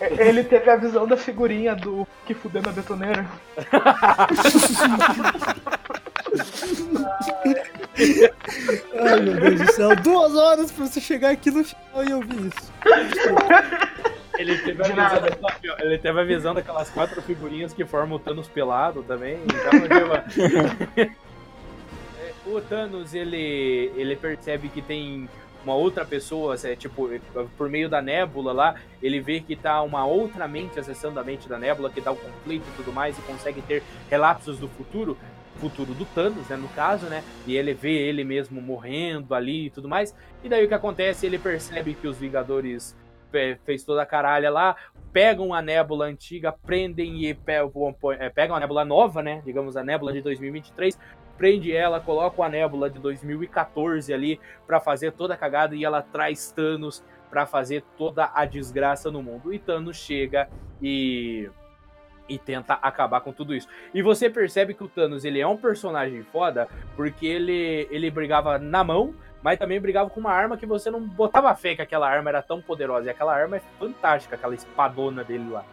[0.00, 3.26] Ele, ele teve a visão da figurinha do que fudendo a betoneira.
[8.98, 12.46] Ai meu Deus do céu, duas horas pra você chegar aqui no final e ouvir
[12.46, 12.72] isso.
[14.42, 19.02] Ele teve, daquela- ele teve a visão daquelas quatro figurinhas que formam o Thanos pelado
[19.02, 19.38] também.
[19.44, 19.80] Então,
[22.18, 25.28] É, o Thanos, ele, ele percebe que tem
[25.64, 27.08] uma outra pessoa, é, tipo,
[27.56, 31.48] por meio da nébula lá, ele vê que tá uma outra mente acessando a mente
[31.48, 35.16] da nébula, que dá o conflito e tudo mais, e consegue ter relapsos do futuro,
[35.60, 39.70] futuro do Thanos, né, no caso, né, e ele vê ele mesmo morrendo ali e
[39.70, 40.12] tudo mais,
[40.42, 42.96] e daí o que acontece, ele percebe que os Vingadores
[43.64, 44.76] fez toda a caralha lá,
[45.12, 50.12] pegam a nébula antiga, prendem e é, pegam a nébula nova, né, digamos a nébula
[50.12, 50.98] de 2023,
[51.36, 56.00] prende ela, coloca a nébula de 2014 ali pra fazer toda a cagada e ela
[56.00, 59.52] traz Thanos pra fazer toda a desgraça no mundo.
[59.52, 60.48] E Thanos chega
[60.80, 61.50] e
[62.28, 63.66] e tenta acabar com tudo isso.
[63.92, 68.58] E você percebe que o Thanos ele é um personagem foda porque ele ele brigava
[68.58, 72.08] na mão, mas também brigava com uma arma que você não botava fé que aquela
[72.08, 73.06] arma era tão poderosa.
[73.06, 75.64] E aquela arma é fantástica, aquela espadona dele lá.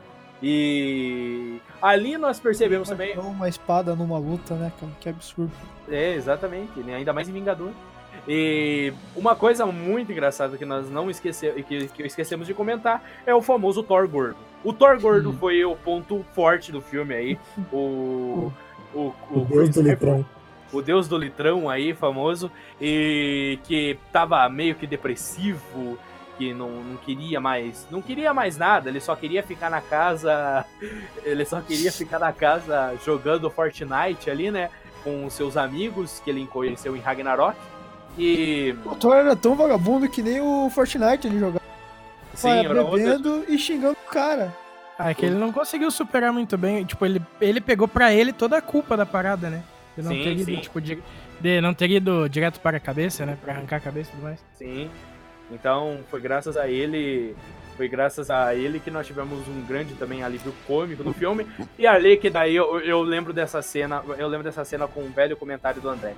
[0.41, 4.71] E ali nós percebemos também Uma espada numa luta, né?
[4.99, 5.51] Que absurdo.
[5.89, 6.95] é, exatamente, né?
[6.95, 7.71] ainda mais em Vingador.
[8.27, 13.33] E uma coisa muito engraçada que nós não esquecemos, que, que esquecemos de comentar é
[13.33, 14.37] o famoso Thor gordo.
[14.63, 17.39] O Thor gordo foi o ponto forte do filme aí.
[17.71, 18.51] O,
[18.93, 20.25] o, o, Chris Evans,
[20.71, 25.97] o deus do litrão aí, famoso, e que tava meio que depressivo,
[26.37, 30.65] que não, não queria mais, não queria mais nada, ele só queria ficar na casa,
[31.23, 34.69] ele só queria ficar na casa jogando Fortnite ali, né,
[35.03, 37.57] com os seus amigos que ele conheceu em Ragnarok.
[38.17, 41.61] E O Thor era tão vagabundo que nem o Fortnite ele jogava.
[42.33, 44.53] sim, Vai era outra, bebendo e xingando o cara.
[44.97, 46.83] Ah, é que ele não conseguiu superar muito bem.
[46.83, 49.63] Tipo, ele, ele pegou pra ele toda a culpa da parada, né?
[49.99, 50.57] De não Sim, ter ido, sim.
[50.61, 50.97] tipo, de,
[51.41, 53.37] de não ter ido direto para a cabeça, né?
[53.41, 54.39] Pra arrancar a cabeça e tudo mais.
[54.53, 54.89] Sim.
[55.51, 57.35] Então, foi graças a ele,
[57.75, 61.45] foi graças a ele que nós tivemos um grande também alívio cômico no filme.
[61.77, 65.11] E ali que daí eu, eu lembro dessa cena, eu lembro dessa cena com um
[65.11, 66.13] velho comentário do André.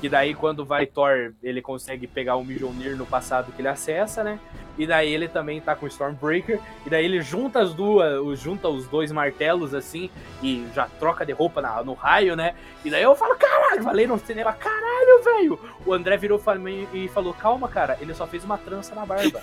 [0.00, 4.22] Que daí quando vai Thor, ele consegue pegar o Mjolnir no passado que ele acessa,
[4.22, 4.38] né?
[4.78, 8.68] E daí ele também tá com o Stormbreaker, e daí ele junta as duas, junta
[8.68, 10.10] os dois martelos assim
[10.42, 12.54] e já troca de roupa na- no raio, né?
[12.84, 15.60] E daí eu falo, caralho, falei no cinema, caralho, velho.
[15.86, 19.06] O André virou pra mim e falou, calma, cara, ele só fez uma trança na
[19.06, 19.40] barba.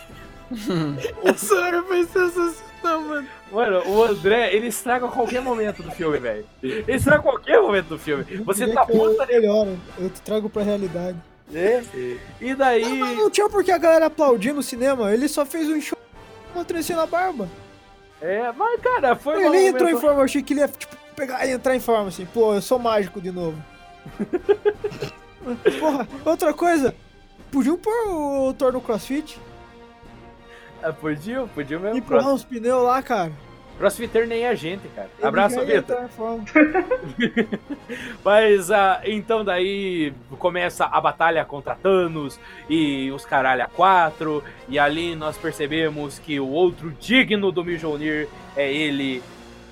[1.24, 3.28] Essa hora foi sensacional, mano.
[3.54, 6.43] Mano, o André, ele estraga qualquer momento do filme, velho.
[6.62, 8.24] Ele estraga qualquer momento do filme.
[8.43, 11.18] Você tá que eu puta, melhoro, eu te trago pra realidade.
[11.51, 11.86] né?
[12.41, 12.97] E daí.
[12.97, 15.97] Mas não tinha por que a galera aplaudir no cinema, ele só fez um show
[16.56, 17.47] uma trancinha na barba.
[18.22, 20.68] É, mas cara, foi Ele um nem entrou em forma, eu achei que ele ia
[20.68, 23.62] tipo, pegar e entrar em forma assim, pô, eu sou mágico de novo.
[25.80, 26.95] Porra, outra coisa,
[27.51, 29.39] podiam pôr o Thor no crossfit?
[30.84, 31.98] Ah, podia, podia mesmo.
[31.98, 33.32] Empurrar uns pneus lá, cara.
[33.78, 35.10] Crossfitter nem a gente, cara.
[35.18, 36.08] Ele Abraço, Vitor.
[36.10, 36.46] falando.
[38.24, 44.44] Mas ah, então daí começa a batalha contra Thanos e os caralho a quatro.
[44.70, 49.24] E ali nós percebemos que o outro digno do Mjolnir é ele,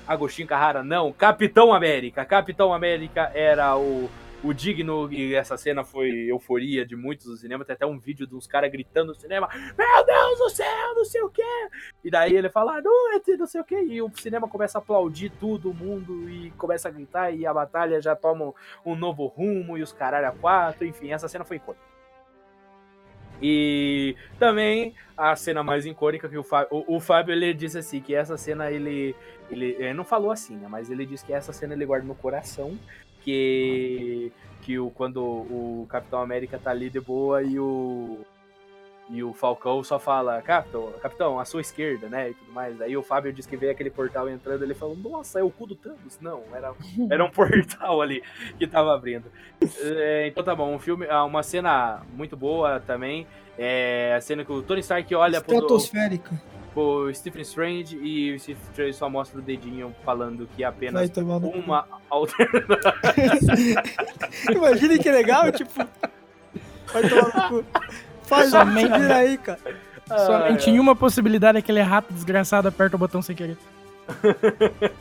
[0.06, 2.24] Agostinho Carrara, não, Capitão América.
[2.24, 4.10] Capitão América era o,
[4.42, 7.64] o digno e essa cena foi euforia de muitos no cinema.
[7.64, 11.04] Tem até um vídeo de uns caras gritando no cinema: Meu Deus do céu, não
[11.04, 11.42] sei o quê.
[12.04, 13.82] E daí ele fala, não, é não sei o quê.
[13.82, 17.30] E o cinema começa a aplaudir tudo o mundo e começa a gritar.
[17.32, 18.52] E a batalha já toma
[18.84, 19.78] um novo rumo.
[19.78, 20.86] E os caralho a quatro.
[20.86, 21.92] Enfim, essa cena foi icônica.
[23.42, 28.00] E também a cena mais icônica que o Fábio, o, o Fábio ele disse assim
[28.00, 29.16] que essa cena ele,
[29.50, 32.14] ele, ele não falou assim, né, mas ele disse que essa cena ele guarda no
[32.14, 32.78] coração,
[33.24, 38.20] que que o quando o Capitão América tá ali de boa e o
[39.10, 42.30] e o Falcão só fala, Capitão, Capitão, à sua esquerda, né?
[42.30, 42.80] E tudo mais.
[42.80, 45.66] Aí o Fábio disse que veio aquele portal entrando, ele falou, nossa, é o cu
[45.66, 46.18] do Thanos.
[46.18, 46.72] Não, era,
[47.10, 48.22] era um portal ali
[48.58, 49.24] que tava abrindo.
[49.80, 53.26] É, então tá bom, um filme, ah, uma cena muito boa também.
[53.58, 56.30] É a cena que o Tony Stark olha Estratosférica.
[56.30, 56.51] pro
[57.14, 61.86] Stephen Strange e o Stephen Strange só mostra o dedinho falando que é apenas uma
[62.08, 62.80] alternativa.
[64.50, 65.86] Imagine que legal, tipo.
[66.92, 67.64] Vai tomar no cu.
[68.22, 69.60] Faz um vira aí, cara.
[70.08, 73.56] Somente em uma possibilidade aquele rato desgraçado aperta o botão sem querer.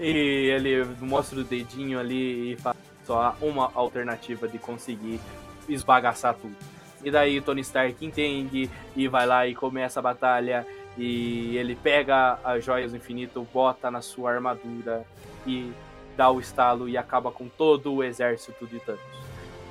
[0.00, 5.20] E ele mostra o dedinho ali e fala só há uma alternativa de conseguir
[5.68, 6.54] esbagaçar tudo.
[7.02, 10.66] E daí o Tony Stark entende e vai lá e começa a batalha.
[10.98, 15.04] E ele pega as joias do infinito, bota na sua armadura
[15.46, 15.72] e
[16.16, 19.00] dá o estalo e acaba com todo o exército de Thanos.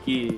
[0.06, 0.36] Que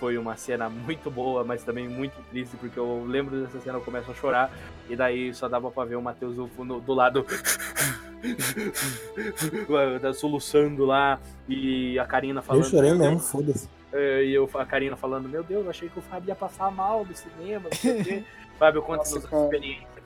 [0.00, 3.82] foi uma cena muito boa, mas também muito triste, porque eu lembro dessa cena, eu
[3.82, 4.50] começo a chorar,
[4.88, 7.24] e daí só dava pra ver o Matheus no- do lado
[10.14, 12.70] soluçando lá, e a Karina Eu falando.
[12.70, 13.68] chorei "Meu mesmo, Deus", foda-se.
[13.92, 17.04] é, E eu, a Karina falando, meu Deus, achei que o Fábio ia passar mal
[17.04, 18.24] do cinema, não sei o quê.
[18.58, 19.48] Fábio, conta-nos Nossa, a cara.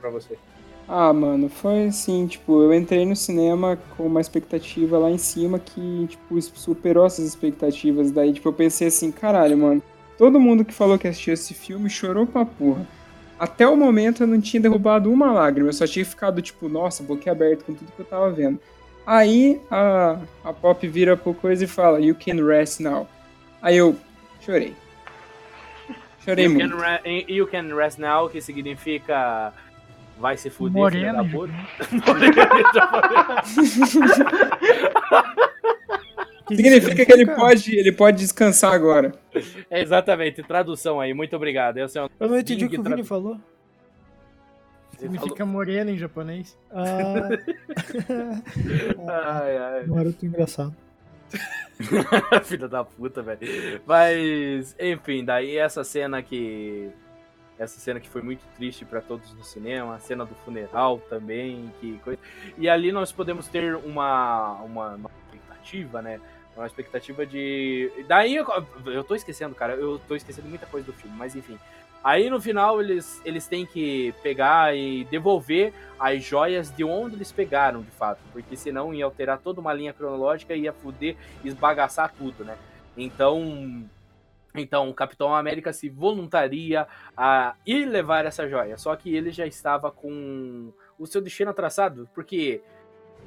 [0.03, 0.37] Pra você.
[0.87, 5.57] Ah, mano, foi assim, tipo, eu entrei no cinema com uma expectativa lá em cima
[5.57, 8.11] que, tipo, superou essas expectativas.
[8.11, 9.81] Daí, tipo, eu pensei assim, caralho, mano,
[10.17, 12.85] todo mundo que falou que assistiu esse filme chorou pra porra.
[13.39, 17.01] Até o momento eu não tinha derrubado uma lágrima, eu só tinha ficado, tipo, nossa,
[17.01, 18.59] boquiaberto com tudo que eu tava vendo.
[19.05, 23.07] Aí a, a Pop vira pro coisa e fala, You can rest now.
[23.61, 23.95] Aí eu
[24.41, 24.73] chorei.
[26.23, 26.77] Chorei You muito.
[26.77, 29.53] can, you can rest now, que significa
[30.19, 31.57] vai se fuder, filha da Moreno,
[31.89, 32.13] puta.
[36.45, 39.13] Que Significa que ele pode, ele pode descansar agora.
[39.69, 41.77] É exatamente, tradução aí, muito obrigado.
[41.77, 42.09] Um...
[42.19, 43.39] Eu não entendi o que o Vini falou.
[44.97, 46.57] Significa moreno em japonês.
[46.71, 47.29] Ah,
[49.07, 49.87] Ai, ai.
[49.87, 50.75] Naruto engraçado.
[52.43, 53.39] Filha da puta, velho.
[53.85, 56.89] Mas, enfim, daí essa cena que.
[57.63, 61.71] Essa cena que foi muito triste pra todos no cinema, a cena do funeral também,
[61.79, 62.19] que coisa.
[62.57, 66.19] E ali nós podemos ter uma, uma, uma expectativa, né?
[66.55, 67.91] Uma expectativa de.
[68.07, 68.45] Daí eu,
[68.85, 71.57] eu tô esquecendo, cara, eu tô esquecendo muita coisa do filme, mas enfim.
[72.03, 77.31] Aí no final eles, eles têm que pegar e devolver as joias de onde eles
[77.31, 78.19] pegaram, de fato.
[78.33, 82.57] Porque senão ia alterar toda uma linha cronológica e ia fuder, esbagaçar tudo, né?
[82.97, 83.85] Então.
[84.55, 86.87] Então o Capitão América se voluntaria
[87.17, 88.77] a ir levar essa joia.
[88.77, 92.61] Só que ele já estava com o seu destino traçado, porque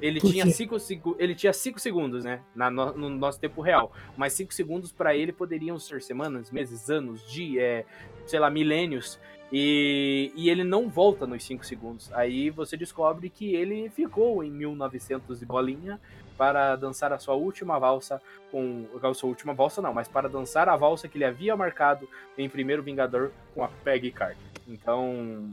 [0.01, 0.77] ele Por tinha cinco,
[1.17, 2.41] ele tinha cinco segundos, né?
[2.55, 3.91] Na, no, no nosso tempo real.
[4.15, 7.85] Mas cinco segundos para ele poderiam ser semanas, meses, anos, dias, é,
[8.25, 9.19] sei lá, milênios.
[9.51, 12.11] E, e ele não volta nos 5 segundos.
[12.11, 16.01] Aí você descobre que ele ficou em 1900 e bolinha
[16.37, 18.21] para dançar a sua última valsa
[18.51, 18.85] com.
[19.01, 22.07] A sua última valsa não, mas para dançar a valsa que ele havia marcado
[22.37, 24.37] em Primeiro Vingador com a Peggy Carter.
[24.67, 25.49] Então.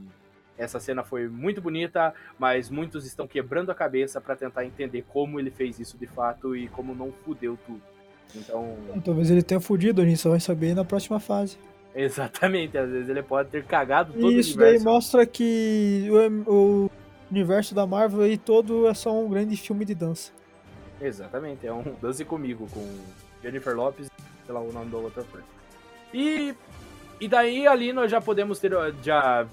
[0.57, 5.41] Essa cena foi muito bonita, mas muitos estão quebrando a cabeça para tentar entender como
[5.41, 7.83] ele fez isso de fato e como não fudeu tudo.
[8.37, 11.59] Então, Talvez ele tenha fudido, a gente só vai saber na próxima fase.
[11.93, 14.85] exatamente, às vezes ele pode ter cagado todo E o isso daí universo.
[14.85, 16.09] mostra que
[16.47, 16.91] o, o
[17.31, 20.33] universo da Marvel aí todo é só um grande filme de dança.
[21.01, 22.87] Exatamente, é um Dance Comigo, com
[23.43, 24.11] Jennifer Lopes,
[24.45, 25.43] sei lá o nome da outra ator.
[26.13, 26.55] E,
[27.21, 28.73] e daí ali nós já podemos ter,
[29.03, 29.47] já,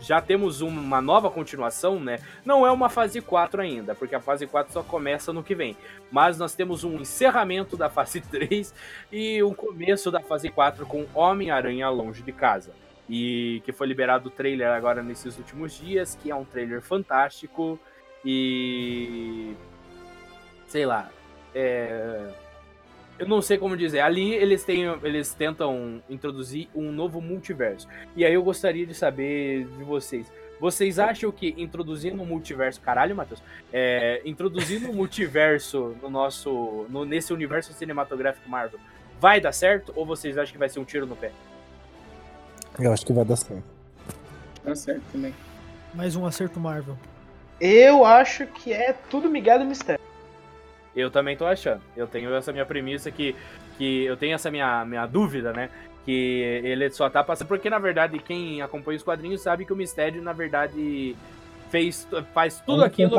[0.00, 2.18] já temos uma nova continuação, né?
[2.44, 5.76] Não é uma fase 4 ainda, porque a fase 4 só começa no que vem.
[6.10, 8.72] Mas nós temos um encerramento da fase 3
[9.12, 12.72] e o começo da fase 4 com Homem-Aranha longe de casa.
[13.08, 17.78] e que foi liberado o trailer agora nesses últimos dias, que é um trailer fantástico
[18.24, 19.54] e
[20.68, 21.10] sei lá,
[21.54, 22.28] é...
[23.18, 24.00] eu não sei como dizer.
[24.00, 27.88] Ali eles têm, eles tentam introduzir um novo multiverso.
[28.14, 30.30] E aí eu gostaria de saber de vocês.
[30.60, 33.42] Vocês acham que introduzindo um multiverso, caralho, Matheus,
[33.72, 38.78] é, introduzindo um multiverso no nosso, no, nesse universo cinematográfico Marvel,
[39.20, 41.30] vai dar certo ou vocês acham que vai ser um tiro no pé?
[42.78, 43.64] Eu acho que vai dar certo.
[44.64, 45.34] Dá certo também.
[45.94, 46.96] Mais um acerto Marvel.
[47.60, 50.00] Eu acho que é tudo Miguel do Mistério.
[50.98, 51.80] Eu também tô achando.
[51.96, 53.36] Eu tenho essa minha premissa que,
[53.76, 55.70] que eu tenho essa minha, minha dúvida, né?
[56.04, 57.46] Que ele só tá passando.
[57.46, 61.14] Porque, na verdade, quem acompanha os quadrinhos sabe que o Mistério, na verdade,
[61.70, 63.16] fez, faz tudo aquilo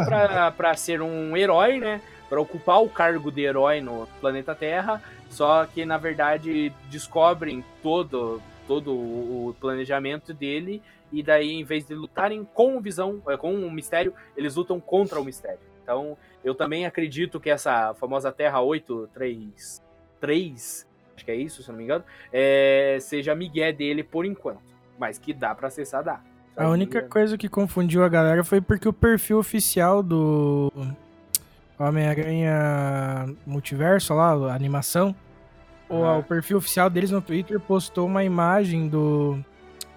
[0.58, 2.02] pra ser um herói, né?
[2.28, 5.02] Pra ocupar o cargo de herói no planeta Terra.
[5.30, 10.82] Só que, na verdade, descobrem todo, todo o planejamento dele.
[11.14, 14.82] E daí, em vez de lutarem com o Visão, eh, com o Mistério, eles lutam
[14.82, 15.60] contra o Mistério.
[15.82, 21.78] Então, eu também acredito que essa famosa Terra 833, acho que é isso, se não
[21.78, 24.70] me engano, é, seja a Miguel dele por enquanto.
[24.98, 26.22] Mas que dá para acessar, dá.
[26.56, 30.72] A única coisa que confundiu a galera foi porque o perfil oficial do
[31.78, 35.16] Homem-Aranha Multiverso lá, a animação,
[35.88, 36.18] o, Ah.
[36.18, 39.40] o perfil oficial deles no Twitter postou uma imagem do,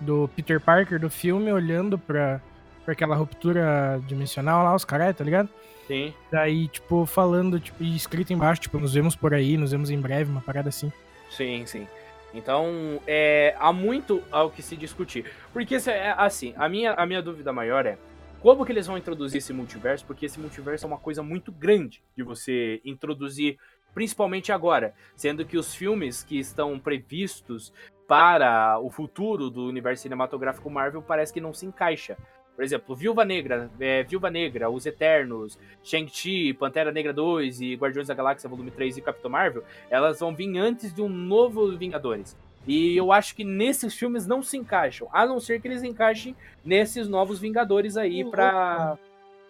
[0.01, 2.41] do Peter Parker do filme olhando pra,
[2.85, 5.49] pra aquela ruptura dimensional lá, os caras, tá ligado?
[5.87, 6.15] Sim.
[6.31, 10.01] Daí, tipo, falando, tipo, e escrito embaixo, tipo, nos vemos por aí, nos vemos em
[10.01, 10.93] breve, uma parada assim.
[11.31, 11.87] Sim, sim.
[12.35, 15.31] Então, é, há muito ao que se discutir.
[15.53, 17.99] Porque, é, assim, a minha, a minha dúvida maior é
[18.43, 20.05] como que eles vão introduzir esse multiverso?
[20.05, 23.57] Porque esse multiverso é uma coisa muito grande de você introduzir,
[23.95, 24.95] principalmente agora.
[25.15, 27.73] Sendo que os filmes que estão previstos
[28.09, 32.19] para o futuro do universo cinematográfico Marvel parece que não se encaixa.
[32.55, 38.09] Por exemplo, Viúva Negra, é, Viúva Negra, Os Eternos, Shang-Chi, Pantera Negra 2 e Guardiões
[38.09, 42.37] da Galáxia Volume 3 e Capitão Marvel, elas vão vir antes de um novo Vingadores.
[42.67, 46.37] E eu acho que nesses filmes não se encaixam, a não ser que eles encaixem
[46.65, 48.97] nesses novos Vingadores aí pra,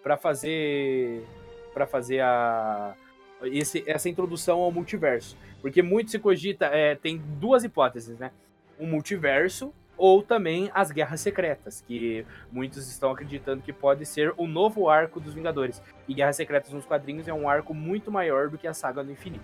[0.01, 1.23] pra fazer
[1.73, 2.95] para fazer a
[3.43, 5.37] esse, essa introdução ao multiverso.
[5.61, 8.31] Porque muito se cogita, é, tem duas hipóteses, né?
[8.79, 14.47] O multiverso ou também as guerras secretas, que muitos estão acreditando que pode ser o
[14.47, 15.81] novo arco dos Vingadores.
[16.07, 19.11] E Guerras Secretas nos quadrinhos é um arco muito maior do que a saga do
[19.11, 19.43] infinito.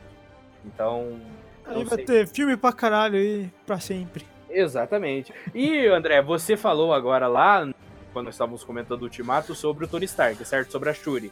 [0.66, 1.20] Então,
[1.66, 2.06] Aí vai sei.
[2.06, 4.26] ter filme pra caralho aí, pra sempre.
[4.50, 5.34] Exatamente.
[5.54, 7.70] E, André, você falou agora lá,
[8.12, 10.72] quando nós estávamos comentando o Ultimato, sobre o Tony Stark, certo?
[10.72, 11.32] Sobre a Shuri.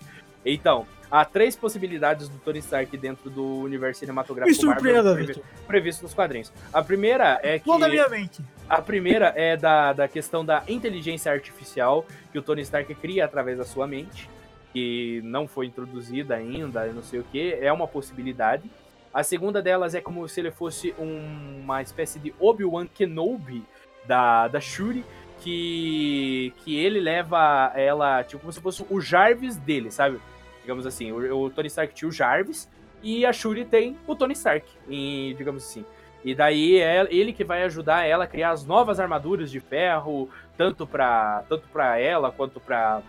[0.54, 5.42] Então, há três possibilidades do Tony Stark dentro do universo Me cinematográfico surpreenda, Marvel previ-
[5.68, 6.52] previsto nos quadrinhos.
[6.74, 7.66] A primeira é que...
[7.66, 8.42] Toda a minha mente.
[8.70, 13.58] A primeira é da, da questão da inteligência artificial que o Tony Stark cria através
[13.58, 14.30] da sua mente,
[14.74, 18.70] que não foi introduzida ainda, não sei o que, é uma possibilidade.
[19.14, 23.64] A segunda delas é como se ele fosse um- uma espécie de Obi-Wan Kenobi
[24.06, 25.04] da, da Shuri,
[25.40, 30.20] que, que ele leva ela, tipo, como se fosse o Jarvis dele, sabe?
[30.68, 32.68] Digamos assim, o, o Tony Stark tinha o Jarvis
[33.02, 35.86] e a Shuri tem o Tony Stark, em, digamos assim.
[36.26, 40.28] E daí é ele que vai ajudar ela a criar as novas armaduras de ferro,
[40.58, 43.02] tanto pra, tanto pra ela quanto pra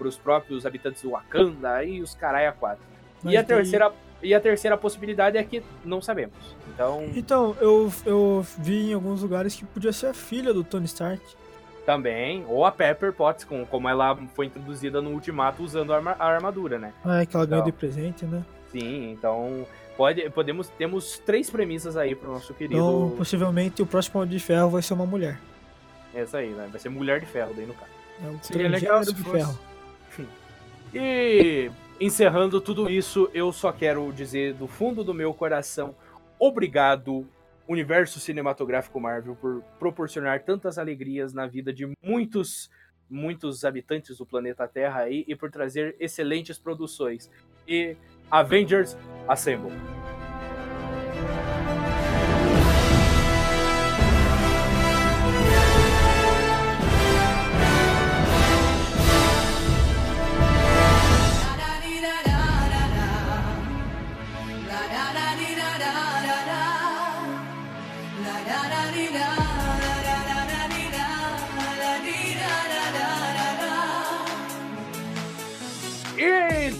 [0.00, 2.82] os próprios habitantes do Wakanda e os caralho a quatro.
[3.22, 6.34] E Mas a, daí- terceira, e a terceira possibilidade é que não sabemos.
[6.74, 10.86] Então, Então, eu, eu vi em alguns lugares que podia ser a filha do Tony
[10.86, 11.22] Stark.
[11.86, 16.16] Também, ou a Pepper Potts, com, como ela foi introduzida no Ultimato usando a, arma-
[16.18, 16.92] a armadura, né?
[17.04, 17.70] Ah, é que ela ganhou Então.
[17.72, 18.42] de presente, né?
[18.72, 19.66] Sim, então
[19.96, 22.74] pode, podemos, temos três premissas aí pro nosso querido.
[22.74, 25.38] Então, possivelmente, o próximo Homem de Ferro vai ser uma mulher.
[26.14, 26.68] Essa aí, né?
[26.70, 27.90] Vai ser Mulher de Ferro daí no caso.
[28.24, 29.36] É o Seria legal se de fosse.
[29.44, 29.58] ferro.
[30.94, 31.70] E
[32.00, 35.94] encerrando tudo isso, eu só quero dizer do fundo do meu coração,
[36.38, 37.26] obrigado,
[37.66, 42.70] universo cinematográfico Marvel, por proporcionar tantas alegrias na vida de muitos,
[43.08, 47.30] muitos habitantes do planeta Terra aí e por trazer excelentes produções.
[47.66, 47.96] E
[48.30, 48.96] Avengers
[49.26, 49.72] Assemble.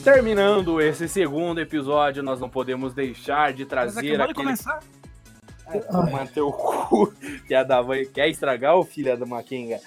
[0.05, 4.81] Terminando esse segundo episódio, nós não podemos deixar de trazer aquele começar.
[5.67, 5.81] É,
[6.13, 7.13] manter o cu,
[7.49, 9.81] que a da mãe quer estragar o filho da Maquinga.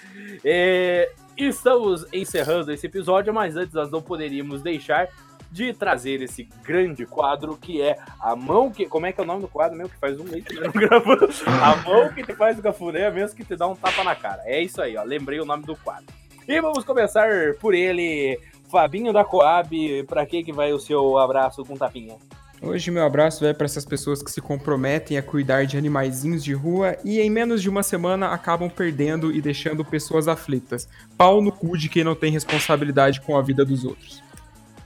[0.43, 5.07] É, estamos encerrando esse episódio, mas antes nós não poderíamos deixar
[5.51, 8.88] de trazer esse grande quadro que é a mão que.
[8.88, 9.93] Como é que é o nome do quadro mesmo?
[9.93, 11.15] Que faz um mês que não gravou.
[11.45, 14.41] A mão que te faz o cafuné, mesmo que te dá um tapa na cara.
[14.45, 15.03] É isso aí, ó.
[15.03, 16.07] Lembrei o nome do quadro.
[16.47, 18.39] E vamos começar por ele,
[18.70, 20.03] Fabinho da Coab.
[20.03, 22.15] Pra que, que vai o seu abraço com tapinha?
[22.59, 26.53] Hoje meu abraço vai para essas pessoas que se comprometem a cuidar de animaizinhos de
[26.53, 30.89] rua e em menos de uma semana acabam perdendo e deixando pessoas aflitas.
[31.15, 34.24] Pau no cu de quem não tem responsabilidade com a vida dos outros.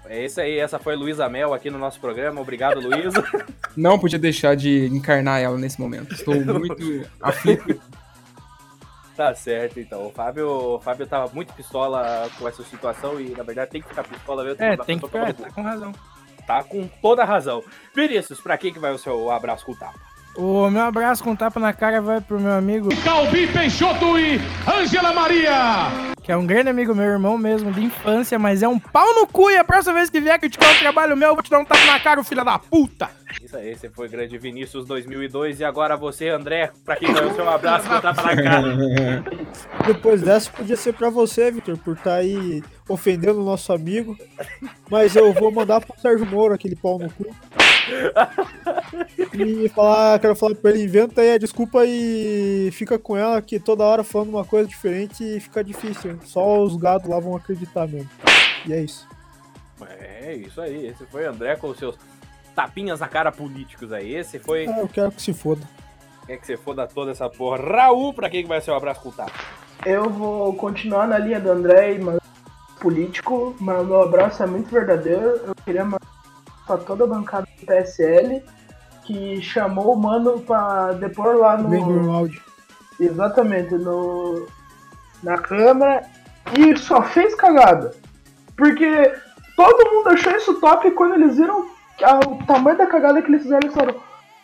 [0.06, 2.42] É isso aí, essa foi Luísa Mel aqui no nosso programa.
[2.42, 3.24] Obrigado, Luísa.
[3.78, 6.14] Não podia deixar de encarnar ela nesse momento.
[6.14, 7.80] Estou muito aflito.
[9.22, 10.08] Tá certo, então.
[10.08, 13.88] O Fábio, o Fábio tava muito pistola com essa situação e, na verdade, tem que
[13.88, 14.64] ficar pistola mesmo.
[14.64, 15.92] É, tem que ficar, tá com razão.
[16.48, 17.64] Tá com toda razão.
[17.94, 20.00] Vinícius, pra quem que vai o seu abraço com o tapa?
[20.36, 25.14] O meu abraço com tapa na cara vai pro meu amigo Calbi Peixoto e Ângela
[25.14, 25.54] Maria.
[26.24, 29.28] Que é um grande amigo meu, irmão mesmo, de infância, mas é um pau no
[29.28, 31.60] cu e a próxima vez que vier criticar o trabalho meu, eu vou te dar
[31.60, 33.08] um tapa na cara, filho da puta.
[33.42, 37.50] Isso aí, esse foi grande Vinícius 2002 e agora você, André, pra quem o seu
[37.50, 39.24] abraço com tapa na cara.
[39.86, 44.18] Depois dessa, podia ser pra você, Vitor, por estar tá aí ofendendo o nosso amigo.
[44.90, 47.26] Mas eu vou mandar pro Sérgio Moro aquele pau no cu.
[49.34, 53.60] E falar, quero falar pra ele, inventa aí a desculpa e fica com ela, que
[53.60, 56.20] toda hora falando uma coisa diferente e fica difícil.
[56.24, 58.10] Só os gados lá vão acreditar mesmo.
[58.68, 59.08] E é isso.
[60.00, 60.88] É, isso aí.
[60.88, 61.98] Esse foi o André com os seus
[62.56, 64.16] tapinhas na cara políticos aí.
[64.16, 64.66] Esse foi.
[64.66, 65.62] É, eu quero que se foda.
[66.26, 67.58] Quer que você foda toda essa porra.
[67.58, 69.12] Raul, pra quem vai ser o abraço com?
[69.86, 72.22] Eu vou continuar na linha do André e mandar
[72.80, 75.42] político, mas meu abraço é muito verdadeiro.
[75.48, 76.00] Eu queria mandar
[76.66, 78.44] pra toda a bancada do PSL
[79.04, 82.12] que chamou o mano pra depor lá no.
[82.12, 82.42] áudio.
[83.00, 84.48] Exatamente, no.
[85.24, 86.04] Na Câmara
[86.58, 87.94] e só fez cagada.
[88.56, 89.14] Porque
[89.56, 91.68] todo mundo achou isso top quando eles viram
[92.04, 94.00] o tamanho da cagada que eles fizeram, eles falaram,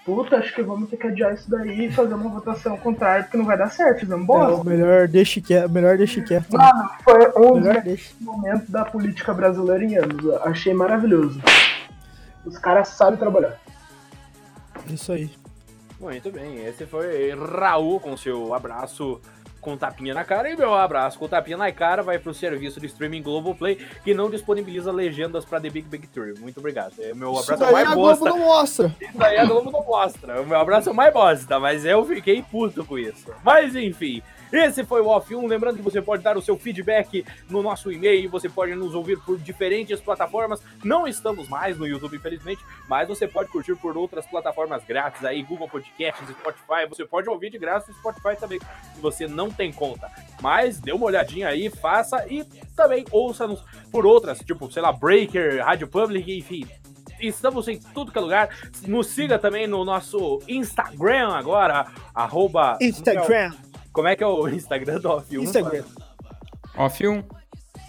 [0.05, 3.37] puta, acho que vamos ter que adiar isso daí e fazer uma votação contrária, porque
[3.37, 4.61] não vai dar certo, fizemos boa.
[4.61, 6.51] É, melhor deixe quieto, melhor deixe quieto.
[6.51, 10.33] Mano, foi um dos momentos da política brasileira em anos.
[10.43, 11.41] Achei maravilhoso.
[12.45, 13.59] Os caras sabem trabalhar.
[14.87, 15.29] Isso aí.
[15.99, 19.19] Muito bem, esse foi Raul com seu abraço
[19.61, 20.49] com tapinha na cara.
[20.49, 24.29] E meu abraço com tapinha na cara vai pro serviço de streaming Globoplay, que não
[24.29, 26.39] disponibiliza legendas pra The Big Bang Theory.
[26.39, 26.93] Muito obrigado.
[26.99, 28.23] É, meu abraço Isso daí mais a bosta.
[28.23, 28.95] Globo não mostra.
[29.01, 30.41] Isso daí a Globo não mostra.
[30.41, 33.31] O meu abraço é mais bosta, mas eu fiquei puto com isso.
[33.43, 34.21] Mas enfim.
[34.51, 35.47] Esse foi o Off 1.
[35.47, 39.19] Lembrando que você pode dar o seu feedback no nosso e-mail, você pode nos ouvir
[39.19, 40.61] por diferentes plataformas.
[40.83, 45.43] Não estamos mais no YouTube, infelizmente, mas você pode curtir por outras plataformas grátis aí,
[45.43, 46.87] Google Podcasts, Spotify.
[46.89, 48.59] Você pode ouvir de graça no Spotify também,
[48.93, 50.09] se você não tem conta.
[50.41, 52.43] Mas dê uma olhadinha aí, faça e
[52.75, 56.67] também ouça-nos por outras, tipo, sei lá, Breaker, Rádio Public, enfim,
[57.19, 58.49] Estamos em tudo que é lugar.
[58.85, 62.77] Nos siga também no nosso Instagram agora, arroba...
[62.79, 63.53] Instagram.
[63.97, 65.41] Como é que é o Instagram do Off1?
[65.41, 65.83] Instagram.
[66.75, 67.23] Off1.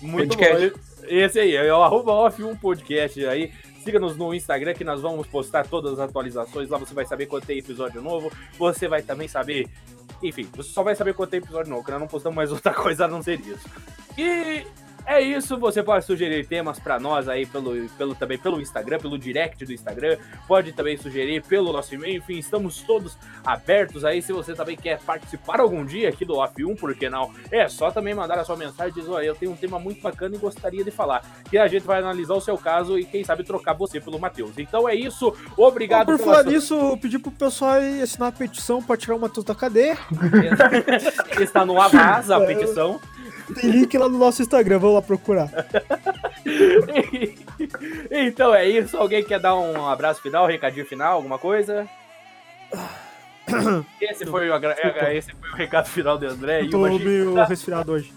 [0.00, 0.70] Muito Podcast.
[0.70, 1.06] bom.
[1.06, 3.52] Esse aí, é o arroba Off1 Podcast aí.
[3.84, 6.70] Siga-nos no Instagram que nós vamos postar todas as atualizações.
[6.70, 8.32] Lá você vai saber quando tem episódio novo.
[8.58, 9.68] Você vai também saber.
[10.22, 12.72] Enfim, você só vai saber quando tem episódio novo, que nós não postamos mais outra
[12.72, 13.68] coisa a não ser isso.
[14.16, 14.64] E
[15.08, 19.18] é isso, você pode sugerir temas para nós aí pelo, pelo também pelo Instagram, pelo
[19.18, 24.20] direct do Instagram, pode também sugerir pelo nosso e-mail, enfim, estamos todos abertos aí.
[24.20, 27.32] Se você também quer participar algum dia aqui do Off 1, por que não?
[27.50, 30.00] É só também mandar a sua mensagem e dizer, olha, eu tenho um tema muito
[30.02, 31.22] bacana e gostaria de falar.
[31.52, 34.58] E a gente vai analisar o seu caso e quem sabe trocar você pelo Matheus.
[34.58, 38.32] Então é isso, obrigado Por pela falar sua- nisso, eu pedi pro pessoal assinar a
[38.32, 39.96] petição pra tirar o Matheus da cadeia.
[41.40, 43.00] Está no Avaz a petição.
[43.54, 45.50] Tem link lá no nosso Instagram, vamos lá procurar.
[48.10, 48.96] então é isso.
[48.96, 51.88] Alguém quer dar um abraço final, recadinho final, alguma coisa?
[54.00, 54.54] Esse foi o,
[55.10, 56.60] esse foi o recado final do André.
[56.60, 58.12] Eu E tô meio resfriado hoje.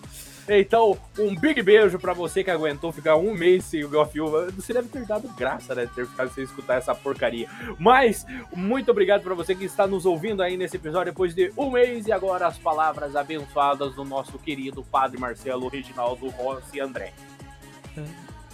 [0.60, 4.14] Então, um big beijo pra você que aguentou ficar um mês sem o Golf
[4.56, 5.88] Você deve ter dado graça, né?
[5.95, 7.47] Ter ficado sem escutar essa porcaria.
[7.80, 11.72] Mas, muito obrigado pra você que está nos ouvindo aí nesse episódio depois de um
[11.72, 12.08] mês.
[12.08, 17.14] E agora as palavras abençoadas do nosso querido Padre Marcelo, Reginaldo, Rossi André.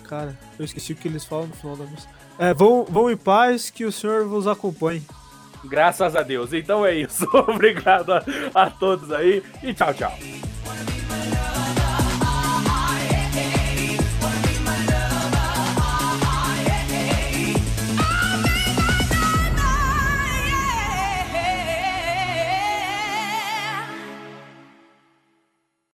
[0.04, 2.08] Cara, eu esqueci o que eles falam no final da missa.
[2.39, 5.04] É, vão, vão em paz, que o Senhor vos acompanhe.
[5.66, 6.54] Graças a Deus.
[6.54, 7.26] Então é isso.
[7.34, 8.24] Obrigado a,
[8.54, 10.14] a todos aí e tchau, tchau.